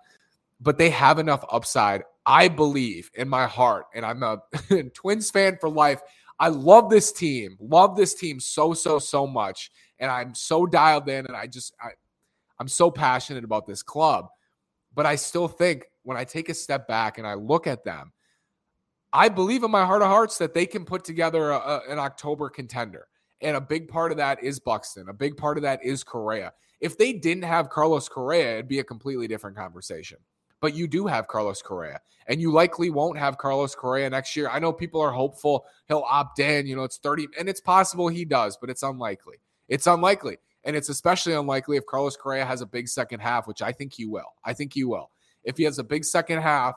But 0.61 0.77
they 0.77 0.91
have 0.91 1.17
enough 1.17 1.43
upside, 1.49 2.03
I 2.25 2.47
believe, 2.47 3.11
in 3.13 3.29
my 3.29 3.45
heart. 3.45 3.85
And 3.93 4.05
I'm 4.05 4.23
a 4.23 4.41
Twins 4.93 5.29
fan 5.31 5.57
for 5.59 5.69
life. 5.69 6.01
I 6.39 6.49
love 6.49 6.89
this 6.89 7.11
team, 7.11 7.55
love 7.59 7.95
this 7.95 8.13
team 8.13 8.39
so, 8.39 8.73
so, 8.73 8.99
so 8.99 9.25
much 9.25 9.71
and 9.99 10.11
I'm 10.11 10.33
so 10.35 10.65
dialed 10.65 11.09
in 11.09 11.25
and 11.25 11.35
I 11.35 11.47
just 11.47 11.73
I, 11.81 11.89
I'm 12.59 12.67
so 12.67 12.91
passionate 12.91 13.43
about 13.43 13.65
this 13.65 13.83
club. 13.83 14.27
But 14.93 15.05
I 15.05 15.15
still 15.15 15.47
think 15.47 15.85
when 16.03 16.17
I 16.17 16.23
take 16.23 16.49
a 16.49 16.53
step 16.53 16.87
back 16.87 17.17
and 17.17 17.27
I 17.27 17.33
look 17.33 17.67
at 17.67 17.83
them, 17.83 18.13
I 19.11 19.29
believe 19.29 19.63
in 19.63 19.71
my 19.71 19.85
heart 19.85 20.01
of 20.01 20.07
hearts 20.07 20.37
that 20.37 20.53
they 20.53 20.65
can 20.65 20.85
put 20.85 21.03
together 21.03 21.51
a, 21.51 21.57
a, 21.57 21.81
an 21.89 21.99
October 21.99 22.49
contender. 22.49 23.07
And 23.41 23.57
a 23.57 23.61
big 23.61 23.89
part 23.89 24.11
of 24.11 24.17
that 24.17 24.41
is 24.43 24.59
Buxton. 24.59 25.09
A 25.09 25.13
big 25.13 25.35
part 25.35 25.57
of 25.57 25.63
that 25.63 25.83
is 25.83 26.03
Correa. 26.03 26.53
If 26.79 26.97
they 26.97 27.13
didn't 27.13 27.43
have 27.43 27.69
Carlos 27.69 28.07
Correa, 28.07 28.53
it'd 28.53 28.67
be 28.67 28.79
a 28.79 28.83
completely 28.83 29.27
different 29.27 29.57
conversation. 29.57 30.17
But 30.65 30.73
you 30.73 30.87
do 30.87 31.05
have 31.05 31.27
Carlos 31.27 31.61
Correa, 31.61 31.99
and 32.25 32.41
you 32.41 32.51
likely 32.51 32.89
won't 32.89 33.19
have 33.19 33.37
Carlos 33.37 33.75
Correa 33.75 34.09
next 34.09 34.35
year. 34.35 34.49
I 34.49 34.57
know 34.57 34.73
people 34.73 34.99
are 34.99 35.11
hopeful 35.11 35.63
he'll 35.87 36.03
opt 36.09 36.39
in. 36.39 36.65
You 36.65 36.75
know, 36.75 36.83
it's 36.83 36.97
30, 36.97 37.27
and 37.37 37.47
it's 37.47 37.61
possible 37.61 38.07
he 38.07 38.25
does, 38.25 38.57
but 38.59 38.71
it's 38.71 38.81
unlikely. 38.81 39.35
It's 39.67 39.85
unlikely. 39.85 40.37
And 40.63 40.75
it's 40.75 40.89
especially 40.89 41.33
unlikely 41.33 41.77
if 41.77 41.85
Carlos 41.85 42.17
Correa 42.17 42.47
has 42.47 42.61
a 42.61 42.65
big 42.65 42.87
second 42.87 43.19
half, 43.19 43.45
which 43.45 43.61
I 43.61 43.73
think 43.73 43.93
he 43.93 44.07
will. 44.07 44.33
I 44.43 44.53
think 44.53 44.73
he 44.73 44.83
will. 44.83 45.11
If 45.43 45.55
he 45.57 45.65
has 45.65 45.77
a 45.77 45.83
big 45.83 46.03
second 46.03 46.41
half, 46.41 46.73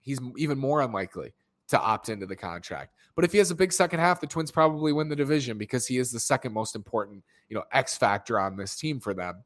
he's 0.00 0.18
even 0.36 0.58
more 0.58 0.80
unlikely 0.80 1.34
to 1.68 1.80
opt 1.80 2.08
into 2.08 2.26
the 2.26 2.34
contract. 2.34 2.96
But 3.14 3.24
if 3.24 3.30
he 3.30 3.38
has 3.38 3.52
a 3.52 3.54
big 3.54 3.72
second 3.72 4.00
half, 4.00 4.20
the 4.20 4.26
Twins 4.26 4.50
probably 4.50 4.92
win 4.92 5.08
the 5.08 5.14
division 5.14 5.56
because 5.56 5.86
he 5.86 5.98
is 5.98 6.10
the 6.10 6.18
second 6.18 6.52
most 6.52 6.74
important, 6.74 7.22
you 7.48 7.54
know, 7.54 7.62
X 7.70 7.96
factor 7.96 8.40
on 8.40 8.56
this 8.56 8.74
team 8.74 8.98
for 8.98 9.14
them. 9.14 9.44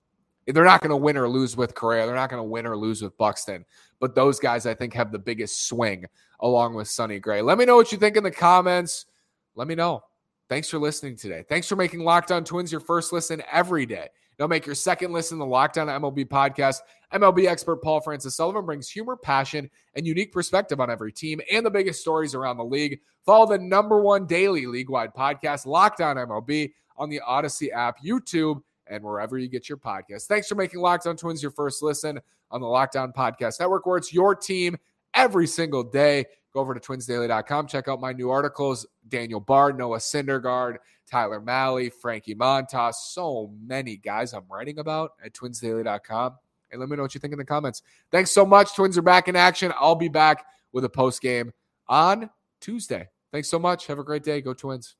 They're 0.52 0.64
not 0.64 0.80
going 0.80 0.90
to 0.90 0.96
win 0.96 1.16
or 1.16 1.28
lose 1.28 1.56
with 1.56 1.74
Correa. 1.74 2.06
They're 2.06 2.14
not 2.14 2.30
going 2.30 2.40
to 2.40 2.48
win 2.48 2.66
or 2.66 2.76
lose 2.76 3.02
with 3.02 3.16
Buxton. 3.18 3.64
But 4.00 4.14
those 4.14 4.38
guys, 4.38 4.66
I 4.66 4.74
think, 4.74 4.94
have 4.94 5.12
the 5.12 5.18
biggest 5.18 5.68
swing 5.68 6.06
along 6.40 6.74
with 6.74 6.88
Sonny 6.88 7.18
Gray. 7.18 7.42
Let 7.42 7.58
me 7.58 7.64
know 7.64 7.76
what 7.76 7.92
you 7.92 7.98
think 7.98 8.16
in 8.16 8.24
the 8.24 8.30
comments. 8.30 9.06
Let 9.54 9.68
me 9.68 9.74
know. 9.74 10.02
Thanks 10.48 10.70
for 10.70 10.78
listening 10.78 11.16
today. 11.16 11.44
Thanks 11.48 11.68
for 11.68 11.76
making 11.76 12.00
Locked 12.00 12.32
On 12.32 12.42
Twins 12.44 12.72
your 12.72 12.80
first 12.80 13.12
listen 13.12 13.42
every 13.52 13.84
day. 13.84 14.08
Now 14.38 14.46
make 14.46 14.64
your 14.64 14.74
second 14.74 15.12
listen 15.12 15.38
the 15.38 15.44
Locked 15.44 15.76
On 15.78 15.88
MLB 15.88 16.26
podcast. 16.26 16.78
MLB 17.12 17.46
expert 17.46 17.82
Paul 17.82 18.00
Francis 18.00 18.36
Sullivan 18.36 18.64
brings 18.64 18.88
humor, 18.88 19.16
passion, 19.16 19.68
and 19.94 20.06
unique 20.06 20.32
perspective 20.32 20.80
on 20.80 20.90
every 20.90 21.12
team 21.12 21.40
and 21.52 21.66
the 21.66 21.70
biggest 21.70 22.00
stories 22.00 22.34
around 22.34 22.56
the 22.56 22.64
league. 22.64 23.00
Follow 23.26 23.46
the 23.46 23.58
number 23.58 24.00
one 24.00 24.26
daily 24.26 24.66
league-wide 24.66 25.12
podcast, 25.12 25.66
Locked 25.66 26.00
On 26.00 26.16
MLB, 26.16 26.72
on 26.96 27.10
the 27.10 27.20
Odyssey 27.20 27.72
app, 27.72 27.96
YouTube, 28.02 28.62
and 28.90 29.02
wherever 29.02 29.38
you 29.38 29.48
get 29.48 29.68
your 29.68 29.78
podcast. 29.78 30.26
Thanks 30.26 30.48
for 30.48 30.54
making 30.54 30.80
Locked 30.80 31.06
On 31.06 31.16
Twins 31.16 31.42
your 31.42 31.52
first 31.52 31.82
listen 31.82 32.20
on 32.50 32.60
the 32.60 32.66
Locked 32.66 32.96
On 32.96 33.12
Podcast 33.12 33.60
Network, 33.60 33.86
where 33.86 33.98
it's 33.98 34.12
your 34.12 34.34
team 34.34 34.76
every 35.14 35.46
single 35.46 35.82
day. 35.82 36.24
Go 36.52 36.60
over 36.60 36.74
to 36.74 36.80
twinsdaily.com. 36.80 37.66
Check 37.66 37.88
out 37.88 38.00
my 38.00 38.12
new 38.12 38.30
articles 38.30 38.86
Daniel 39.08 39.40
Bard, 39.40 39.76
Noah 39.78 39.98
Syndergaard, 39.98 40.76
Tyler 41.06 41.40
Mahle, 41.40 41.90
Frankie 41.92 42.34
Montas. 42.34 42.94
So 42.94 43.52
many 43.64 43.96
guys 43.96 44.32
I'm 44.32 44.44
writing 44.50 44.78
about 44.78 45.12
at 45.24 45.34
twinsdaily.com. 45.34 46.36
And 46.70 46.80
let 46.80 46.88
me 46.88 46.96
know 46.96 47.02
what 47.02 47.14
you 47.14 47.20
think 47.20 47.32
in 47.32 47.38
the 47.38 47.44
comments. 47.44 47.82
Thanks 48.10 48.30
so 48.30 48.44
much. 48.44 48.74
Twins 48.74 48.98
are 48.98 49.02
back 49.02 49.28
in 49.28 49.36
action. 49.36 49.72
I'll 49.78 49.94
be 49.94 50.08
back 50.08 50.44
with 50.72 50.84
a 50.84 50.88
post 50.88 51.22
game 51.22 51.52
on 51.86 52.30
Tuesday. 52.60 53.08
Thanks 53.32 53.48
so 53.48 53.58
much. 53.58 53.86
Have 53.86 53.98
a 53.98 54.04
great 54.04 54.22
day. 54.22 54.40
Go 54.40 54.54
Twins. 54.54 54.96